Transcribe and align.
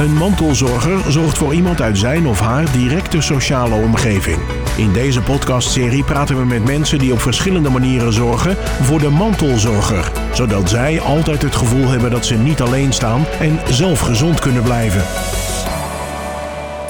Een 0.00 0.14
mantelzorger 0.14 1.12
zorgt 1.12 1.38
voor 1.38 1.54
iemand 1.54 1.80
uit 1.80 1.98
zijn 1.98 2.26
of 2.26 2.40
haar 2.40 2.72
directe 2.72 3.20
sociale 3.20 3.74
omgeving. 3.74 4.38
In 4.76 4.92
deze 4.92 5.20
podcastserie 5.22 6.04
praten 6.04 6.38
we 6.38 6.44
met 6.44 6.64
mensen 6.64 6.98
die 6.98 7.12
op 7.12 7.20
verschillende 7.20 7.70
manieren 7.70 8.12
zorgen 8.12 8.56
voor 8.82 8.98
de 8.98 9.08
mantelzorger, 9.08 10.12
zodat 10.32 10.68
zij 10.68 11.00
altijd 11.00 11.42
het 11.42 11.56
gevoel 11.56 11.88
hebben 11.88 12.10
dat 12.10 12.26
ze 12.26 12.34
niet 12.34 12.60
alleen 12.60 12.92
staan 12.92 13.24
en 13.40 13.58
zelf 13.68 14.00
gezond 14.00 14.40
kunnen 14.40 14.62
blijven. 14.62 15.02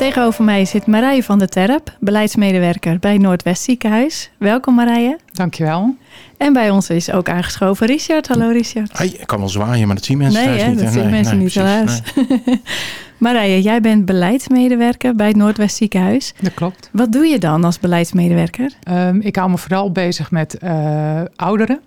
Tegenover 0.01 0.45
mij 0.45 0.65
zit 0.65 0.87
Marije 0.87 1.23
van 1.23 1.39
der 1.39 1.49
Terp, 1.49 1.97
beleidsmedewerker 1.99 2.99
bij 2.99 3.19
Noordwest 3.19 3.63
Ziekenhuis. 3.63 4.31
Welkom 4.39 4.75
Marije. 4.75 5.19
Dankjewel. 5.33 5.97
En 6.37 6.53
bij 6.53 6.71
ons 6.71 6.91
is 6.91 7.13
ook 7.13 7.29
aangeschoven 7.29 7.87
Richard. 7.87 8.29
Hallo 8.29 8.51
Richard. 8.51 8.99
Hey, 8.99 9.07
ik 9.07 9.27
kan 9.27 9.39
wel 9.39 9.49
zwaaien, 9.49 9.87
maar 9.87 9.97
dat 9.97 10.05
zien 10.05 10.19
mensen 10.19 10.45
nee, 10.45 10.49
thuis 10.49 10.63
hè, 10.63 10.69
niet. 10.69 10.79
dat 10.79 10.87
hè? 10.87 10.93
zien 10.93 11.03
Nee, 11.03 11.11
mensen 11.11 11.37
nee, 11.37 11.45
niet 11.45 11.53
precies, 11.53 11.71
helaas. 11.71 12.03
nee. 12.47 12.63
Marije, 13.19 13.63
jij 13.63 13.81
bent 13.81 14.05
beleidsmedewerker 14.05 15.17
bij 15.17 15.27
het 15.27 15.37
Noordwest 15.37 15.77
Ziekenhuis. 15.77 16.35
Dat 16.41 16.55
klopt. 16.55 16.89
Wat 16.93 17.13
doe 17.13 17.27
je 17.27 17.39
dan 17.39 17.65
als 17.65 17.79
beleidsmedewerker? 17.79 18.73
Ehm, 18.83 19.21
ik 19.21 19.37
hou 19.37 19.51
me 19.51 19.59
vooral 19.59 19.93
bezig 19.93 20.31
met 20.31 20.59
eh, 20.59 21.21
ouderen. 21.37 21.81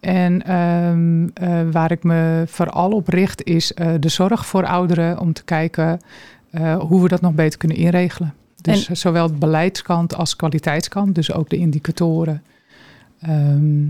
En 0.00 0.46
ehm, 0.46 1.28
eh, 1.34 1.60
waar 1.72 1.90
ik 1.90 2.02
me 2.02 2.44
vooral 2.46 2.90
op 2.90 3.08
richt 3.08 3.44
is 3.44 3.74
eh, 3.74 3.88
de 4.00 4.08
zorg 4.08 4.46
voor 4.46 4.66
ouderen. 4.66 5.18
Om 5.18 5.32
te 5.32 5.44
kijken 5.44 6.00
eh, 6.52 6.78
hoe 6.78 7.02
we 7.02 7.08
dat 7.08 7.20
nog 7.20 7.34
beter 7.34 7.58
kunnen 7.58 7.76
inregelen. 7.76 8.34
Dus 8.60 8.88
En- 8.88 8.96
zowel 8.96 9.26
de 9.26 9.34
beleidskant 9.34 10.14
als 10.14 10.36
kwaliteitskant. 10.36 11.14
Dus 11.14 11.32
ook 11.32 11.50
de 11.50 11.56
indicatoren. 11.56 12.42
Ehm, 13.20 13.84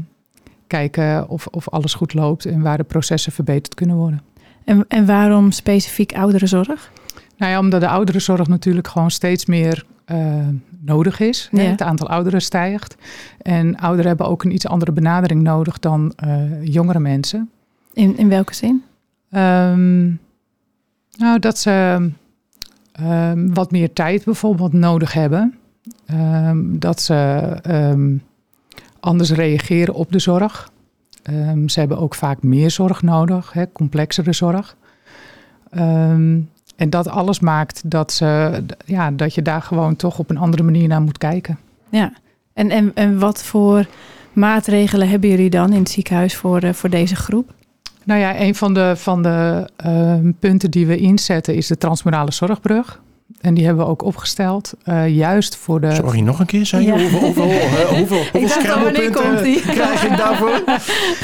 kijken 0.67 1.29
of, 1.29 1.47
of 1.47 1.69
alles 1.69 1.95
goed 1.95 2.15
loopt 2.15 2.45
en 2.45 2.63
waar 2.63 2.77
de 2.77 2.83
processen 2.83 3.33
verbeterd 3.33 3.75
kunnen 3.75 3.97
worden. 3.97 4.23
En, 4.65 4.85
en 4.89 5.07
waarom 5.07 5.51
specifiek 5.51 6.15
ouderenzorg? 6.15 6.93
Nou 7.37 7.53
ja, 7.53 7.59
omdat 7.59 7.81
de 7.81 7.89
ouderenzorg 7.89 8.49
natuurlijk 8.49 8.89
gewoon 8.89 9.11
steeds 9.11 9.47
meer 9.47 9.85
eh, 10.05 10.49
nodig 10.81 11.21
is. 11.21 11.49
Ja. 11.53 11.61
Het 11.63 11.83
aantal 11.83 12.09
ouderen 12.09 12.43
stijgt. 12.43 12.97
En 13.43 13.77
ouderen 13.77 14.07
hebben 14.07 14.29
ook 14.29 14.45
een 14.45 14.55
iets 14.55 14.67
andere 14.67 14.93
benadering 14.93 15.43
nodig 15.43 15.79
dan 15.79 16.13
eh, 16.17 16.65
jongere 16.65 17.01
mensen. 17.01 17.51
In, 17.93 18.17
in 18.17 18.29
welke 18.29 18.55
zin? 18.55 18.83
Ehm, 19.31 20.07
nou, 21.17 21.39
dat 21.39 21.59
ze 21.59 22.11
ehm, 23.03 23.53
wat 23.53 23.71
meer 23.71 23.93
tijd 23.93 24.25
bijvoorbeeld 24.25 24.73
nodig 24.73 25.13
hebben. 25.13 25.55
Ehm, 26.07 26.59
dat 26.79 27.01
ze 27.01 27.15
ehm, 27.63 28.17
anders 29.01 29.31
reageren 29.31 29.95
op 29.95 30.13
de 30.13 30.19
zorg. 30.19 30.71
Ze 31.67 31.81
hebben 31.81 31.99
ook 31.99 32.15
vaak 32.15 32.43
meer 32.43 32.71
zorg 32.71 33.03
nodig, 33.03 33.53
hè, 33.53 33.73
complexere 33.73 34.33
zorg. 34.33 34.77
En 36.83 36.91
dat 36.91 37.09
alles 37.09 37.41
maakt 37.41 37.91
dat, 37.91 38.13
ze, 38.13 38.63
ja, 38.85 39.11
dat 39.11 39.35
je 39.35 39.43
daar 39.43 39.63
gewoon 39.63 39.97
toch 39.97 40.19
op 40.19 40.31
een 40.31 40.39
andere 40.39 40.63
manier 40.63 40.89
naar 40.89 41.03
moet 41.03 41.19
kijken. 41.19 41.59
Ja. 41.89 42.13
En, 42.53 42.71
en, 42.71 42.91
en 42.95 43.19
wat 43.19 43.43
voor 43.43 43.87
maatregelen 44.33 45.09
hebben 45.09 45.31
jullie 45.31 45.51
dan 45.51 45.73
in 45.73 45.79
het 45.79 45.91
ziekenhuis 45.91 46.37
voor, 46.37 46.61
eh, 46.61 46.73
voor 46.73 46.91
deze 46.91 47.17
groep? 47.17 47.55
Nou 48.05 48.21
ja, 48.21 48.41
een 48.41 48.55
van 48.55 48.75
de, 48.75 48.93
van 48.97 49.23
de 49.23 49.69
ehm, 49.77 50.31
punten 50.39 50.71
die 50.71 50.87
we 50.87 50.97
inzetten 50.97 51.55
is 51.55 51.67
de 51.67 51.79
transmurale 51.79 52.33
zorgbrug. 52.33 53.01
En 53.41 53.55
die 53.55 53.65
hebben 53.65 53.85
we 53.85 53.91
ook 53.91 54.03
opgesteld, 54.05 54.73
eh, 54.85 55.09
juist 55.09 55.57
voor 55.57 55.81
de... 55.81 55.95
Sorry, 55.95 56.21
nog 56.21 56.41
een 56.41 56.47
keer, 56.47 56.67
zei 56.67 56.83
je? 56.87 56.93
Ja. 56.93 56.99
Hoeveel, 56.99 57.19
hoeveel, 57.21 57.51
eh, 57.51 57.61
hoeveel, 57.99 58.23
hoeveel 58.33 58.63
krijg 59.61 60.05
ik 60.05 60.17
daarvoor? 60.17 60.63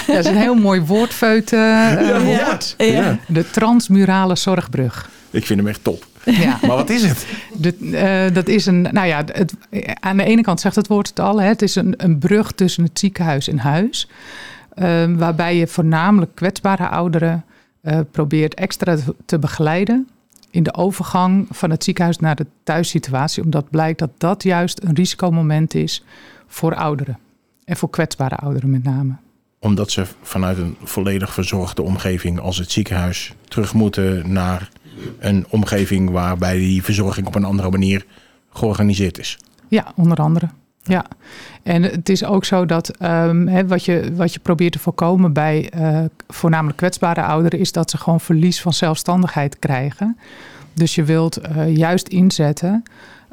Ja, 0.07 0.15
dat 0.15 0.25
is 0.25 0.27
een 0.27 0.37
heel 0.37 0.55
mooi 0.55 0.81
woordfeut. 0.81 1.53
eh, 1.53 1.59
Ja, 1.59 2.21
woord. 2.21 2.75
Ja. 2.79 3.19
De 3.27 3.51
transmurale 3.51 4.37
zorgbrug. 4.37 5.11
Ik 5.31 5.47
vind 5.47 5.59
hem 5.59 5.69
echt 5.69 5.85
top. 5.85 6.07
Ja, 6.25 6.59
Maar 6.67 6.77
wat 6.77 6.91
is 6.91 7.03
het? 7.03 7.27
de, 7.53 8.31
dat 8.33 8.49
is 8.49 8.67
een. 8.67 8.83
Nou 8.83 9.07
ja, 9.07 9.25
het, 9.33 9.53
aan 10.01 10.17
de 10.17 10.25
ene 10.25 10.43
kant 10.43 10.61
zegt 10.61 10.77
het 10.77 10.87
woord 10.87 11.09
het 11.09 11.21
al. 11.21 11.41
Hè, 11.41 11.47
het 11.49 11.63
is 11.63 11.75
een, 11.75 11.95
een 11.97 12.19
brug 12.19 12.53
tussen 12.53 12.85
het 12.85 12.99
ziekenhuis 12.99 13.49
en 13.49 13.59
huis. 13.59 14.09
Eh, 14.79 15.05
waarbij 15.17 15.57
je 15.57 15.67
voornamelijk 15.67 16.35
kwetsbare 16.35 16.89
ouderen 16.89 17.45
eh, 17.81 18.01
probeert 18.11 18.55
extra 18.55 18.97
te 19.27 19.39
begeleiden. 19.39 20.09
in 20.51 20.63
de 20.63 20.75
overgang 20.75 21.47
van 21.51 21.71
het 21.71 21.85
ziekenhuis 21.85 22.19
naar 22.19 22.37
de 22.37 22.47
thuissituatie. 22.63 23.43
Omdat 23.43 23.71
blijkt 23.71 23.99
dat 23.99 24.11
dat 24.19 24.43
juist 24.43 24.83
een 24.83 24.95
risicomoment 24.95 25.75
is 25.75 26.05
voor 26.47 26.75
ouderen. 26.75 27.19
En 27.65 27.77
voor 27.77 27.91
kwetsbare 27.91 28.35
ouderen 28.35 28.71
met 28.71 28.83
name. 28.83 29.13
Omdat 29.59 29.91
ze 29.91 30.07
vanuit 30.23 30.59
een 30.59 30.77
volledig 30.83 31.33
verzorgde 31.33 31.83
omgeving 31.83 32.41
als 32.41 32.59
het 32.59 32.71
ziekenhuis 32.71 33.35
terug 33.49 33.75
moeten 33.75 34.33
naar 34.33 34.71
een 35.19 35.47
omgeving 35.49 36.11
waarbij 36.11 36.57
die 36.57 36.83
verzorging 36.83 37.27
op 37.27 37.35
een 37.35 37.45
andere 37.45 37.71
manier 37.71 38.07
georganiseerd 38.51 39.19
is. 39.19 39.39
Ja, 39.69 39.93
onder 39.97 40.19
andere. 40.19 40.49
Ja, 40.89 41.05
en 41.63 41.83
het 41.83 42.09
is 42.09 42.25
ook 42.25 42.45
zo 42.45 42.67
dat 42.67 42.89
ehm, 42.89 43.67
wat, 43.67 43.85
je, 43.85 44.13
wat 44.15 44.33
je 44.33 44.41
probeert 44.41 44.73
te 44.73 44.79
voorkomen 44.79 45.33
bij 45.33 45.71
eh, 45.71 46.05
voornamelijk 46.29 46.77
kwetsbare 46.77 47.23
ouderen, 47.23 47.59
is 47.59 47.73
dat 47.73 47.91
ze 47.91 47.99
gewoon 47.99 48.21
verlies 48.21 48.61
van 48.61 48.73
zelfstandigheid 48.73 49.59
krijgen. 49.59 50.19
Dus 50.75 50.95
je 50.95 51.05
wilt 51.05 51.37
eh, 51.37 51.77
juist 51.77 52.09
inzetten 52.09 52.83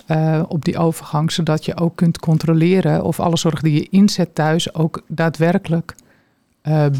eh, 0.06 0.44
op 0.48 0.66
die 0.66 0.78
overgang, 0.78 1.32
zodat 1.32 1.66
je 1.66 1.78
ook 1.78 1.96
kunt 1.96 2.20
controleren 2.20 3.04
of 3.04 3.20
alle 3.20 3.38
zorg 3.38 3.62
die 3.62 3.74
je 3.74 3.88
inzet 3.90 4.36
thuis 4.36 4.74
ook 4.74 5.02
daadwerkelijk 5.08 5.96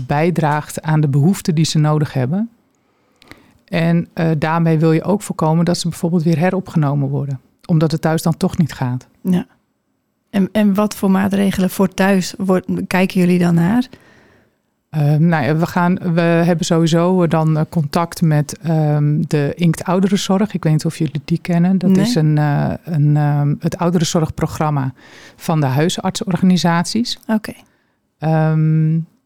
bijdraagt 0.08 0.82
aan 0.82 1.02
de 1.02 1.08
behoeften 1.08 1.56
die 1.56 1.66
ze 1.66 1.80
nodig 1.80 2.14
hebben. 2.14 2.50
En 3.66 4.08
daarmee 4.38 4.80
wil 4.80 4.92
je 4.92 5.04
ook 5.04 5.22
voorkomen 5.22 5.66
dat 5.66 5.78
ze 5.78 5.90
bijvoorbeeld 5.90 6.24
weer 6.24 6.40
heropgenomen 6.40 7.10
worden, 7.10 7.40
omdat 7.66 7.92
het 7.92 8.02
thuis 8.02 8.22
dan 8.22 8.38
toch 8.38 8.58
niet 8.58 8.74
gaat. 8.74 9.08
Ja. 9.22 9.46
En, 10.36 10.50
en 10.52 10.74
wat 10.74 10.96
voor 10.96 11.12
maatregelen 11.12 11.70
voor 11.70 11.88
thuis 11.88 12.34
wordt, 12.38 12.68
kijken 12.88 13.20
jullie 13.20 13.40
dan 13.40 13.56
naar? 13.56 13.88
Ehm, 14.90 15.28
nou 15.28 15.46
ja, 15.46 15.56
we, 15.56 15.66
gaan, 15.66 16.14
we 16.14 16.22
hebben 16.22 16.66
sowieso 16.66 17.28
dan 17.28 17.58
eh, 17.58 17.64
contact 17.70 18.22
met 18.22 18.58
ehm, 18.62 19.22
de 19.28 19.54
Inkt 19.56 19.84
Ouderenzorg. 19.84 20.54
Ik 20.54 20.64
weet 20.64 20.74
niet 20.74 20.86
of 20.86 20.98
jullie 20.98 21.22
die 21.26 21.40
kennen. 21.42 21.78
Dat 21.78 21.90
Nee. 21.90 22.06
is 22.06 22.16
een, 22.16 22.38
eh, 22.38 22.74
een, 22.84 23.18
ehm, 23.18 23.56
het 23.60 23.78
ouderenzorgprogramma 23.78 24.94
van 25.36 25.60
de 25.60 25.66
huisartsorganisaties. 25.66 27.20
Oké. 27.28 27.54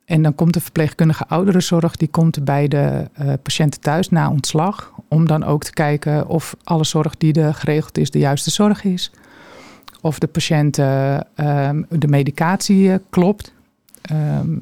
En 0.05 0.21
dan 0.21 0.35
komt 0.35 0.53
de 0.53 0.61
verpleegkundige 0.61 1.27
ouderenzorg, 1.27 1.95
die 1.95 2.07
komt 2.07 2.43
bij 2.43 2.67
de 2.67 3.09
eh, 3.13 3.33
patiënten 3.43 3.81
thuis 3.81 4.09
na 4.09 4.29
ontslag. 4.29 4.93
Om 5.07 5.27
dan 5.27 5.43
ook 5.43 5.63
te 5.63 5.73
kijken 5.73 6.27
of 6.27 6.55
alle 6.63 6.83
zorg 6.83 7.17
die 7.17 7.33
er 7.33 7.53
geregeld 7.53 7.97
is, 7.97 8.11
de 8.11 8.19
juiste 8.19 8.51
zorg 8.51 8.83
is. 8.83 9.11
Of 10.01 10.19
de 10.19 10.27
patiënt 10.27 10.77
eh, 10.77 11.19
ehm, 11.35 11.81
de 11.89 12.07
medicatie 12.07 12.91
eh, 12.91 12.97
klopt. 13.09 13.53
Ehm, 14.01 14.55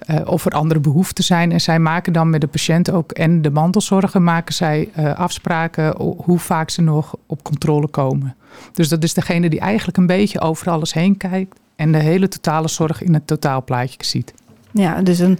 eh, 0.00 0.16
of 0.24 0.46
er 0.46 0.52
andere 0.52 0.80
behoeften 0.80 1.24
zijn. 1.24 1.52
En 1.52 1.60
zij 1.60 1.78
maken 1.78 2.12
dan 2.12 2.30
met 2.30 2.40
de 2.40 2.46
patiënt 2.46 2.90
ook 2.90 3.12
en 3.12 3.42
de 3.42 3.50
mantelzorger 3.50 4.22
maken 4.22 4.54
zij 4.54 4.88
eh, 4.94 5.14
afspraken 5.14 5.96
hoe 5.98 6.38
vaak 6.38 6.70
ze 6.70 6.82
nog 6.82 7.16
op 7.26 7.42
controle 7.42 7.88
komen. 7.88 8.36
Dus 8.72 8.88
dat 8.88 9.02
is 9.02 9.14
degene 9.14 9.48
die 9.48 9.60
eigenlijk 9.60 9.96
een 9.96 10.06
beetje 10.06 10.40
over 10.40 10.70
alles 10.70 10.92
heen 10.92 11.16
kijkt 11.16 11.58
en 11.76 11.92
de 11.92 11.98
hele 11.98 12.28
totale 12.28 12.68
zorg 12.68 13.02
in 13.02 13.14
het 13.14 13.26
totaalplaatje 13.26 14.04
ziet. 14.04 14.34
Ja, 14.72 15.02
dus 15.02 15.18
een, 15.18 15.38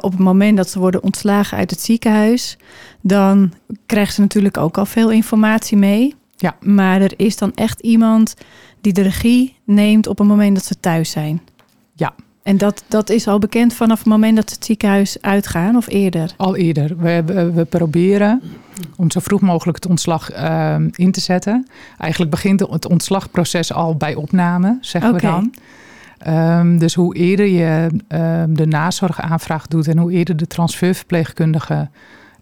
op 0.00 0.10
het 0.10 0.20
moment 0.20 0.56
dat 0.56 0.70
ze 0.70 0.78
worden 0.78 1.02
ontslagen 1.02 1.58
uit 1.58 1.70
het 1.70 1.80
ziekenhuis, 1.80 2.58
dan 3.00 3.52
krijgen 3.86 4.14
ze 4.14 4.20
natuurlijk 4.20 4.56
ook 4.56 4.78
al 4.78 4.86
veel 4.86 5.10
informatie 5.10 5.76
mee. 5.76 6.14
Ja. 6.40 6.56
Maar 6.60 7.00
er 7.00 7.12
is 7.16 7.36
dan 7.36 7.52
echt 7.54 7.80
iemand 7.80 8.34
die 8.80 8.92
de 8.92 9.02
regie 9.02 9.56
neemt 9.64 10.06
op 10.06 10.18
het 10.18 10.26
moment 10.26 10.54
dat 10.54 10.64
ze 10.64 10.80
thuis 10.80 11.10
zijn. 11.10 11.40
Ja. 11.94 12.12
En 12.42 12.58
dat, 12.58 12.84
dat 12.88 13.10
is 13.10 13.26
al 13.26 13.38
bekend 13.38 13.74
vanaf 13.74 13.98
het 13.98 14.06
moment 14.06 14.36
dat 14.36 14.48
ze 14.48 14.54
het 14.54 14.64
ziekenhuis 14.64 15.16
uitgaan 15.20 15.76
of 15.76 15.88
eerder. 15.88 16.32
Al 16.36 16.56
eerder. 16.56 16.96
We, 16.96 17.08
hebben- 17.08 17.54
we 17.54 17.64
proberen 17.64 18.42
om 18.96 19.10
zo 19.10 19.20
vroeg 19.20 19.40
mogelijk 19.40 19.76
het 19.76 19.86
ontslag 19.90 20.30
ehm, 20.30 20.88
in 20.94 21.12
te 21.12 21.20
zetten. 21.20 21.66
Eigenlijk 21.98 22.30
begint 22.30 22.60
het 22.60 22.86
ontslagproces 22.88 23.72
al 23.72 23.96
bij 23.96 24.14
opname, 24.14 24.78
zeggen 24.80 25.12
we 25.14 25.20
dan. 25.20 25.54
Ehm, 26.18 26.78
dus 26.78 26.94
hoe 26.94 27.14
eerder 27.14 27.46
je 27.46 27.86
ehm, 28.08 28.54
de 28.54 28.66
nazorgaanvraag 28.66 29.66
doet 29.66 29.88
en 29.88 29.98
hoe 29.98 30.12
eerder 30.12 30.36
de 30.36 30.46
transferverpleegkundige 30.46 31.88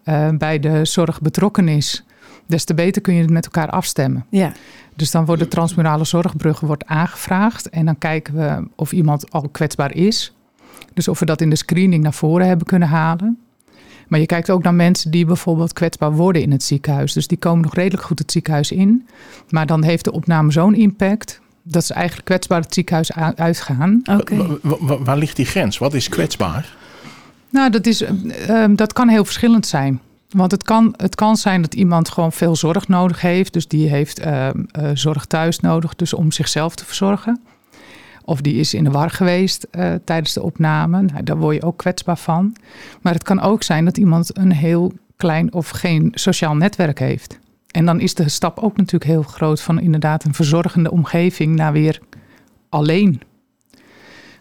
eh, 0.04 0.28
bij 0.38 0.58
de 0.60 0.84
zorg 0.84 1.20
betrokken 1.20 1.68
is, 1.68 2.04
des 2.48 2.64
te 2.64 2.74
beter 2.74 3.02
kun 3.02 3.14
je 3.14 3.20
het 3.20 3.30
met 3.30 3.44
elkaar 3.44 3.70
afstemmen. 3.70 4.24
Ja, 4.30 4.52
Dus 4.96 5.10
dan 5.10 5.24
wordt 5.24 5.42
de 5.42 5.48
transmurale 5.48 6.04
zorgbrug 6.04 6.60
wordt 6.60 6.86
aangevraagd. 6.86 7.68
En 7.70 7.84
dan 7.84 7.98
kijken 7.98 8.34
we 8.34 8.68
of 8.76 8.92
iemand 8.92 9.30
al 9.30 9.48
kwetsbaar 9.48 9.94
is. 9.94 10.32
Dus 10.94 11.08
of 11.08 11.18
we 11.18 11.24
dat 11.26 11.40
in 11.40 11.50
de 11.50 11.56
screening 11.56 12.02
naar 12.02 12.14
voren 12.14 12.46
hebben 12.46 12.66
kunnen 12.66 12.88
halen. 12.88 13.38
Maar 14.08 14.20
je 14.20 14.26
kijkt 14.26 14.50
ook 14.50 14.62
naar 14.62 14.74
mensen 14.74 15.10
die 15.10 15.24
bijvoorbeeld 15.24 15.72
kwetsbaar 15.72 16.12
worden 16.12 16.42
in 16.42 16.50
het 16.50 16.62
ziekenhuis. 16.62 17.12
Dus 17.12 17.26
die 17.26 17.38
komen 17.38 17.62
nog 17.62 17.74
redelijk 17.74 18.02
goed 18.02 18.18
het 18.18 18.32
ziekenhuis 18.32 18.70
in. 18.72 19.06
Maar 19.48 19.66
dan 19.66 19.82
heeft 19.84 20.04
de 20.04 20.12
opname 20.12 20.52
zo'n 20.52 20.74
impact 20.74 21.40
dat 21.62 21.84
ze 21.84 21.94
eigenlijk 21.94 22.24
kwetsbaar 22.26 22.60
het 22.60 22.74
ziekenhuis 22.74 23.12
uitgaan. 23.36 24.00
wa- 24.80 24.98
waar 25.02 25.16
ligt 25.18 25.36
die 25.36 25.44
grens? 25.46 25.78
Wat 25.78 25.94
is 25.94 26.08
kwetsbaar? 26.08 26.76
Nou, 27.50 27.70
dat, 27.70 27.86
is, 27.86 28.02
eh, 28.02 28.62
eh, 28.64 28.70
dat 28.74 28.92
kan 28.92 29.08
heel 29.08 29.24
verschillend 29.24 29.66
zijn. 29.66 30.00
Want 30.28 30.50
het 30.50 30.62
kan, 30.62 30.94
het 30.96 31.14
kan 31.14 31.36
zijn 31.36 31.62
dat 31.62 31.74
iemand 31.74 32.08
gewoon 32.08 32.32
veel 32.32 32.56
zorg 32.56 32.88
nodig 32.88 33.20
heeft. 33.20 33.52
Dus 33.52 33.68
die 33.68 33.88
heeft 33.88 34.20
uh, 34.20 34.48
uh, 34.48 34.90
zorg 34.94 35.24
thuis 35.24 35.60
nodig, 35.60 35.94
dus 35.94 36.12
om 36.12 36.32
zichzelf 36.32 36.74
te 36.74 36.84
verzorgen. 36.84 37.40
Of 38.24 38.40
die 38.40 38.54
is 38.54 38.74
in 38.74 38.84
de 38.84 38.90
war 38.90 39.10
geweest 39.10 39.66
uh, 39.72 39.94
tijdens 40.04 40.32
de 40.32 40.42
opname. 40.42 41.02
Nou, 41.02 41.22
daar 41.22 41.36
word 41.36 41.54
je 41.54 41.62
ook 41.62 41.76
kwetsbaar 41.76 42.18
van. 42.18 42.56
Maar 43.00 43.12
het 43.12 43.22
kan 43.22 43.40
ook 43.40 43.62
zijn 43.62 43.84
dat 43.84 43.96
iemand 43.96 44.36
een 44.36 44.52
heel 44.52 44.92
klein 45.16 45.52
of 45.52 45.68
geen 45.68 46.12
sociaal 46.14 46.56
netwerk 46.56 46.98
heeft. 46.98 47.38
En 47.70 47.84
dan 47.84 48.00
is 48.00 48.14
de 48.14 48.28
stap 48.28 48.58
ook 48.58 48.76
natuurlijk 48.76 49.10
heel 49.10 49.22
groot 49.22 49.60
van 49.60 49.80
inderdaad 49.80 50.24
een 50.24 50.34
verzorgende 50.34 50.90
omgeving 50.90 51.56
naar 51.56 51.72
weer 51.72 52.00
alleen. 52.68 53.22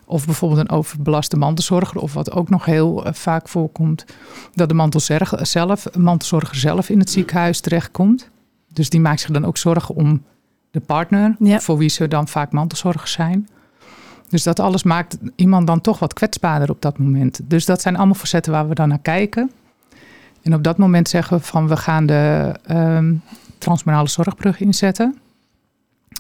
Of 0.10 0.26
bijvoorbeeld 0.26 0.60
een 0.60 0.76
overbelaste 0.76 1.38
mantelzorger, 1.38 2.02
of 2.02 2.14
wat 2.14 2.32
ook 2.32 2.50
nog 2.50 2.66
heel 2.66 3.08
uh, 3.08 3.14
vaak 3.14 3.48
voorkomt, 3.48 4.06
dat 4.54 4.70
de 4.70 4.76
mantelzorger 4.76 5.46
zelf, 5.46 5.96
mantelzorger 5.98 6.56
zelf 6.56 6.90
in 6.90 7.00
het 7.00 7.10
ziekenhuis 7.10 7.60
terechtkomt. 7.60 8.30
Dus 8.74 8.90
die 8.90 9.00
maakt 9.00 9.20
zich 9.20 9.32
dan 9.32 9.46
ook 9.46 9.58
zorgen 9.58 9.96
om 9.96 10.24
de 10.72 10.80
partner, 10.80 11.36
ja. 11.40 11.60
voor 11.60 11.78
wie 11.78 11.90
ze 11.90 12.08
dan 12.08 12.28
vaak 12.28 12.52
mantelzorgers 12.52 13.12
zijn. 13.12 13.48
Dus 14.30 14.44
dat 14.44 14.60
alles 14.60 14.84
maakt 14.84 15.18
iemand 15.36 15.68
dan 15.68 15.82
toch 15.82 16.00
wat 16.00 16.14
kwetsbaarder 16.14 16.70
op 16.70 16.82
dat 16.82 16.98
moment. 16.98 17.40
Dus 17.44 17.66
dat 17.66 17.82
zijn 17.82 17.96
allemaal 17.96 18.16
facetten 18.16 18.52
waar 18.52 18.68
we 18.68 18.76
dan 18.76 18.88
naar 18.88 19.00
kijken. 19.00 19.52
En 20.42 20.54
op 20.54 20.64
dat 20.64 20.78
moment 20.78 21.10
zeggen 21.10 21.38
we 21.38 21.44
van 21.44 21.68
we 21.68 21.78
gaan 21.78 22.06
de 22.06 22.54
um, 22.72 23.22
transmorale 23.58 24.08
zorgbrug 24.08 24.60
inzetten. 24.60 25.18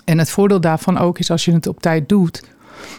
En 0.05 0.17
het 0.17 0.29
voordeel 0.29 0.61
daarvan 0.61 0.97
ook 0.97 1.19
is 1.19 1.31
als 1.31 1.45
je 1.45 1.53
het 1.53 1.67
op 1.67 1.81
tijd 1.81 2.09
doet, 2.09 2.43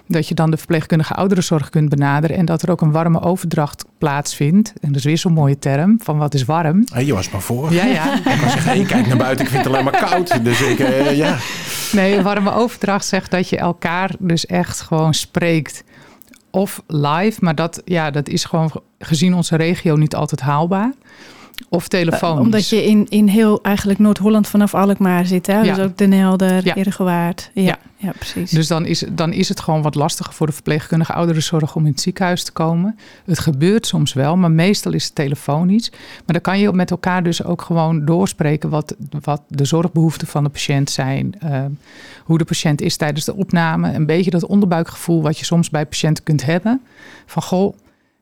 dat 0.07 0.29
je 0.29 0.35
dan 0.35 0.51
de 0.51 0.57
verpleegkundige 0.57 1.15
ouderenzorg 1.15 1.69
kunt 1.69 1.89
benaderen 1.89 2.37
en 2.37 2.45
dat 2.45 2.63
er 2.63 2.71
ook 2.71 2.81
een 2.81 2.93
warme 2.93 3.21
overdracht 3.21 3.85
plaatsvindt. 3.99 4.73
En 4.81 4.89
dat 4.89 4.97
is 4.97 5.05
weer 5.05 5.19
zo'n 5.19 5.33
mooie 5.33 5.59
term 5.59 5.99
van 6.03 6.19
wat 6.19 6.35
is 6.35 6.45
warm. 6.45 6.85
Hey, 6.93 7.05
je 7.05 7.15
was 7.15 7.31
maar 7.31 7.41
voor. 7.41 7.73
Ja, 7.73 7.85
ja. 7.85 8.15
ik 8.17 8.23
kan 8.23 8.51
zeggen, 8.51 8.63
hey, 8.63 8.83
kijk 8.83 9.07
naar 9.07 9.17
buiten, 9.17 9.45
ik 9.45 9.51
vind 9.51 9.65
het 9.65 9.73
alleen 9.73 9.85
maar 9.85 10.09
koud. 10.09 10.45
Dus 10.45 10.61
ik, 10.61 10.79
uh, 10.79 11.17
ja. 11.17 11.37
Nee, 11.93 12.17
een 12.17 12.23
warme 12.23 12.53
overdracht 12.53 13.07
zegt 13.07 13.31
dat 13.31 13.49
je 13.49 13.57
elkaar 13.57 14.15
dus 14.19 14.47
echt 14.47 14.81
gewoon 14.81 15.15
spreekt. 15.15 15.85
Of 16.51 16.83
live, 16.87 17.39
maar 17.41 17.55
dat, 17.55 17.83
ja, 17.85 18.11
dat 18.11 18.29
is 18.29 18.45
gewoon 18.45 18.73
gezien 18.99 19.35
onze 19.35 19.57
regio 19.57 19.97
niet 19.97 20.15
altijd 20.15 20.41
haalbaar. 20.41 20.93
Of 21.69 21.89
telefonisch. 21.89 22.45
Omdat 22.45 22.69
je 22.69 22.85
in, 22.85 23.07
in 23.09 23.27
heel 23.27 23.63
eigenlijk 23.63 23.99
Noord-Holland 23.99 24.49
vanaf 24.49 24.75
Alkmaar 24.75 25.27
zit. 25.27 25.47
Hè? 25.47 25.61
Ja. 25.61 25.75
Dus 25.75 25.85
ook 25.85 25.97
Den 25.97 26.13
Helder, 26.13 26.65
ja. 26.65 26.77
Ergewaard. 26.77 27.51
Ja, 27.55 27.63
ja. 27.63 27.79
ja, 27.97 28.13
precies. 28.13 28.51
Dus 28.51 28.67
dan 28.67 28.87
is, 28.87 29.05
dan 29.11 29.33
is 29.33 29.49
het 29.49 29.61
gewoon 29.61 29.83
wat 29.83 29.95
lastiger 29.95 30.33
voor 30.33 30.47
de 30.47 30.53
verpleegkundige 30.53 31.13
ouderenzorg 31.13 31.75
om 31.75 31.85
in 31.85 31.91
het 31.91 32.01
ziekenhuis 32.01 32.45
te 32.45 32.53
komen. 32.53 32.99
Het 33.25 33.39
gebeurt 33.39 33.87
soms 33.87 34.13
wel, 34.13 34.37
maar 34.37 34.51
meestal 34.51 34.93
is 34.93 35.05
het 35.05 35.15
telefonisch. 35.15 35.91
Maar 35.91 36.23
dan 36.25 36.41
kan 36.41 36.59
je 36.59 36.73
met 36.73 36.91
elkaar 36.91 37.23
dus 37.23 37.45
ook 37.45 37.63
gewoon 37.63 38.05
doorspreken 38.05 38.71
wat, 38.71 38.95
wat 39.21 39.43
de 39.49 39.65
zorgbehoeften 39.65 40.27
van 40.27 40.45
de 40.45 40.51
patiënt 40.51 40.91
zijn. 40.91 41.35
Uh, 41.45 41.65
hoe 42.25 42.39
de 42.39 42.45
patiënt 42.45 42.81
is 42.81 42.97
tijdens 42.97 43.25
de 43.25 43.35
opname. 43.35 43.93
Een 43.93 44.07
beetje 44.07 44.31
dat 44.31 44.47
onderbuikgevoel 44.47 45.23
wat 45.23 45.39
je 45.39 45.45
soms 45.45 45.71
bij 45.71 45.87
patiënten 45.87 46.25
kunt 46.25 46.45
hebben. 46.45 46.81
Van 47.27 47.43
goh, 47.43 47.77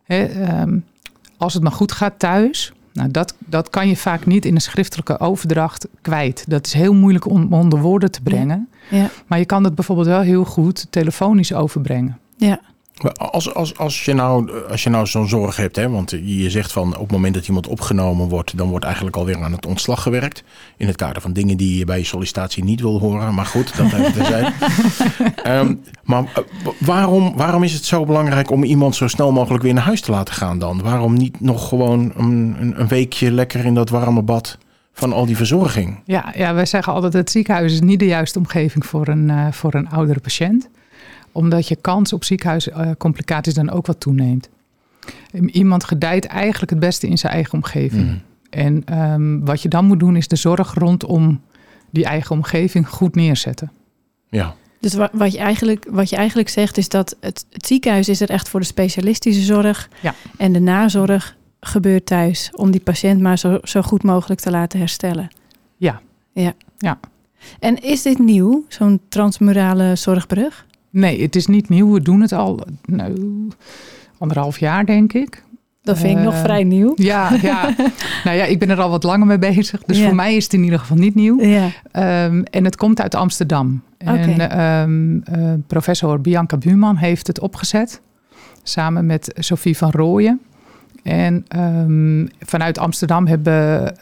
hè, 0.04 0.50
um, 0.62 0.84
als 1.36 1.54
het 1.54 1.62
maar 1.62 1.72
goed 1.72 1.92
gaat 1.92 2.18
thuis 2.18 2.72
nou, 2.96 3.10
dat, 3.10 3.34
dat 3.38 3.70
kan 3.70 3.88
je 3.88 3.96
vaak 3.96 4.26
niet 4.26 4.44
in 4.44 4.54
een 4.54 4.60
schriftelijke 4.60 5.20
overdracht 5.20 5.88
kwijt. 6.00 6.44
Dat 6.48 6.66
is 6.66 6.72
heel 6.72 6.94
moeilijk 6.94 7.26
om 7.26 7.52
onder 7.52 7.80
woorden 7.80 8.10
te 8.10 8.22
brengen. 8.22 8.68
Ja. 8.90 8.98
Ja. 8.98 9.10
Maar 9.26 9.38
je 9.38 9.44
kan 9.44 9.64
het 9.64 9.74
bijvoorbeeld 9.74 10.08
wel 10.08 10.20
heel 10.20 10.44
goed 10.44 10.86
telefonisch 10.90 11.52
overbrengen. 11.52 12.18
Ja. 12.36 12.60
Als, 13.16 13.54
als, 13.54 13.78
als 13.78 14.04
je 14.04 14.12
nou, 14.12 14.50
als 14.68 14.82
je 14.82 14.90
nou 14.90 15.06
zo'n 15.06 15.28
zorg 15.28 15.56
hebt, 15.56 15.76
hè, 15.76 15.90
want 15.90 16.10
je 16.10 16.50
zegt 16.50 16.72
van 16.72 16.94
op 16.94 17.02
het 17.02 17.10
moment 17.10 17.34
dat 17.34 17.46
iemand 17.46 17.66
opgenomen 17.66 18.28
wordt, 18.28 18.56
dan 18.56 18.68
wordt 18.68 18.84
eigenlijk 18.84 19.16
alweer 19.16 19.42
aan 19.42 19.52
het 19.52 19.66
ontslag 19.66 20.02
gewerkt. 20.02 20.44
In 20.76 20.86
het 20.86 20.96
kader 20.96 21.22
van 21.22 21.32
dingen 21.32 21.56
die 21.56 21.78
je 21.78 21.84
bij 21.84 21.98
je 21.98 22.04
sollicitatie 22.04 22.64
niet 22.64 22.80
wil 22.80 23.00
horen. 23.00 23.34
Maar 23.34 23.46
goed, 23.46 23.76
dat 23.76 23.92
even 23.92 24.12
terzijde. 24.12 24.52
um, 25.46 25.82
maar 26.04 26.24
waarom, 26.78 27.36
waarom 27.36 27.62
is 27.62 27.72
het 27.72 27.84
zo 27.84 28.04
belangrijk 28.04 28.50
om 28.50 28.64
iemand 28.64 28.96
zo 28.96 29.08
snel 29.08 29.32
mogelijk 29.32 29.62
weer 29.62 29.74
naar 29.74 29.82
huis 29.82 30.00
te 30.00 30.10
laten 30.10 30.34
gaan 30.34 30.58
dan? 30.58 30.82
Waarom 30.82 31.14
niet 31.14 31.40
nog 31.40 31.68
gewoon 31.68 32.12
een, 32.16 32.74
een, 32.76 32.88
weekje 32.88 33.32
lekker 33.32 33.64
in 33.64 33.74
dat 33.74 33.88
warme 33.88 34.22
bad? 34.22 34.58
van 34.92 35.12
al 35.12 35.26
die 35.26 35.36
verzorging. 35.36 36.00
Ja, 36.04 36.32
ja, 36.36 36.54
wij 36.54 36.66
zeggen 36.66 36.92
altijd: 36.92 37.12
het 37.12 37.30
ziekenhuis 37.30 37.72
is 37.72 37.80
niet 37.80 37.98
de 37.98 38.06
juiste 38.06 38.38
omgeving 38.38 38.86
voor 38.86 39.08
een, 39.08 39.28
uh, 39.28 39.52
voor 39.52 39.74
een 39.74 39.88
oudere 39.88 40.20
patiënt 40.20 40.68
omdat 41.36 41.68
je 41.68 41.76
kans 41.76 42.12
op 42.12 42.24
ziekenhuiscomplicaties 42.24 43.54
dan 43.54 43.70
ook 43.70 43.86
wat 43.86 44.00
toeneemt. 44.00 44.48
Iemand 45.46 45.84
gedijt 45.84 46.24
eigenlijk 46.24 46.70
het 46.70 46.80
beste 46.80 47.08
in 47.08 47.18
zijn 47.18 47.32
eigen 47.32 47.54
omgeving. 47.54 48.06
Mm. 48.06 48.22
En 48.50 48.98
um, 48.98 49.44
wat 49.44 49.62
je 49.62 49.68
dan 49.68 49.84
moet 49.84 50.00
doen 50.00 50.16
is 50.16 50.28
de 50.28 50.36
zorg 50.36 50.74
rondom 50.74 51.40
die 51.90 52.04
eigen 52.04 52.36
omgeving 52.36 52.88
goed 52.88 53.14
neerzetten. 53.14 53.72
Ja. 54.28 54.54
Dus 54.80 54.94
wat 55.12 55.32
je 55.32 55.38
eigenlijk, 55.38 55.86
wat 55.90 56.10
je 56.10 56.16
eigenlijk 56.16 56.48
zegt 56.48 56.76
is 56.76 56.88
dat 56.88 57.16
het, 57.20 57.46
het 57.50 57.66
ziekenhuis 57.66 58.08
is 58.08 58.20
er 58.20 58.30
echt 58.30 58.48
voor 58.48 58.60
de 58.60 58.66
specialistische 58.66 59.42
zorg. 59.42 59.88
Ja. 60.00 60.14
En 60.36 60.52
de 60.52 60.60
nazorg 60.60 61.36
gebeurt 61.60 62.06
thuis 62.06 62.50
om 62.54 62.70
die 62.70 62.80
patiënt 62.80 63.20
maar 63.20 63.38
zo, 63.38 63.58
zo 63.62 63.82
goed 63.82 64.02
mogelijk 64.02 64.40
te 64.40 64.50
laten 64.50 64.78
herstellen. 64.78 65.28
Ja. 65.76 66.00
Ja. 66.32 66.52
ja. 66.78 67.00
En 67.58 67.82
is 67.82 68.02
dit 68.02 68.18
nieuw, 68.18 68.64
zo'n 68.68 69.00
transmurale 69.08 69.96
zorgbrug? 69.96 70.66
Nee, 70.90 71.22
het 71.22 71.36
is 71.36 71.46
niet 71.46 71.68
nieuw. 71.68 71.92
We 71.92 72.02
doen 72.02 72.20
het 72.20 72.32
al 72.32 72.66
nou, 72.84 73.48
anderhalf 74.18 74.58
jaar, 74.58 74.86
denk 74.86 75.12
ik. 75.12 75.44
Dat 75.86 75.98
vind 75.98 76.10
ik 76.10 76.18
uh, 76.18 76.24
nog 76.24 76.36
vrij 76.36 76.64
nieuw. 76.64 76.92
Ja, 76.96 77.30
ja. 77.42 77.74
nou 78.24 78.36
ja, 78.36 78.44
ik 78.44 78.58
ben 78.58 78.70
er 78.70 78.80
al 78.80 78.90
wat 78.90 79.02
langer 79.02 79.26
mee 79.26 79.38
bezig. 79.38 79.82
Dus 79.82 79.98
ja. 79.98 80.06
voor 80.06 80.14
mij 80.14 80.36
is 80.36 80.44
het 80.44 80.52
in 80.52 80.64
ieder 80.64 80.78
geval 80.78 80.96
niet 80.96 81.14
nieuw. 81.14 81.40
Ja. 81.40 81.64
Um, 82.24 82.42
en 82.42 82.64
het 82.64 82.76
komt 82.76 83.00
uit 83.00 83.14
Amsterdam. 83.14 83.82
Okay. 83.98 84.38
En 84.38 84.60
um, 84.60 85.22
uh, 85.36 85.52
professor 85.66 86.20
Bianca 86.20 86.56
Buurman 86.56 86.96
heeft 86.96 87.26
het 87.26 87.40
opgezet. 87.40 88.00
Samen 88.62 89.06
met 89.06 89.32
Sophie 89.34 89.76
van 89.76 89.90
Rooyen. 89.90 90.40
En 91.02 91.44
um, 91.56 92.28
vanuit 92.40 92.78
Amsterdam 92.78 93.26
hebben, 93.26 93.94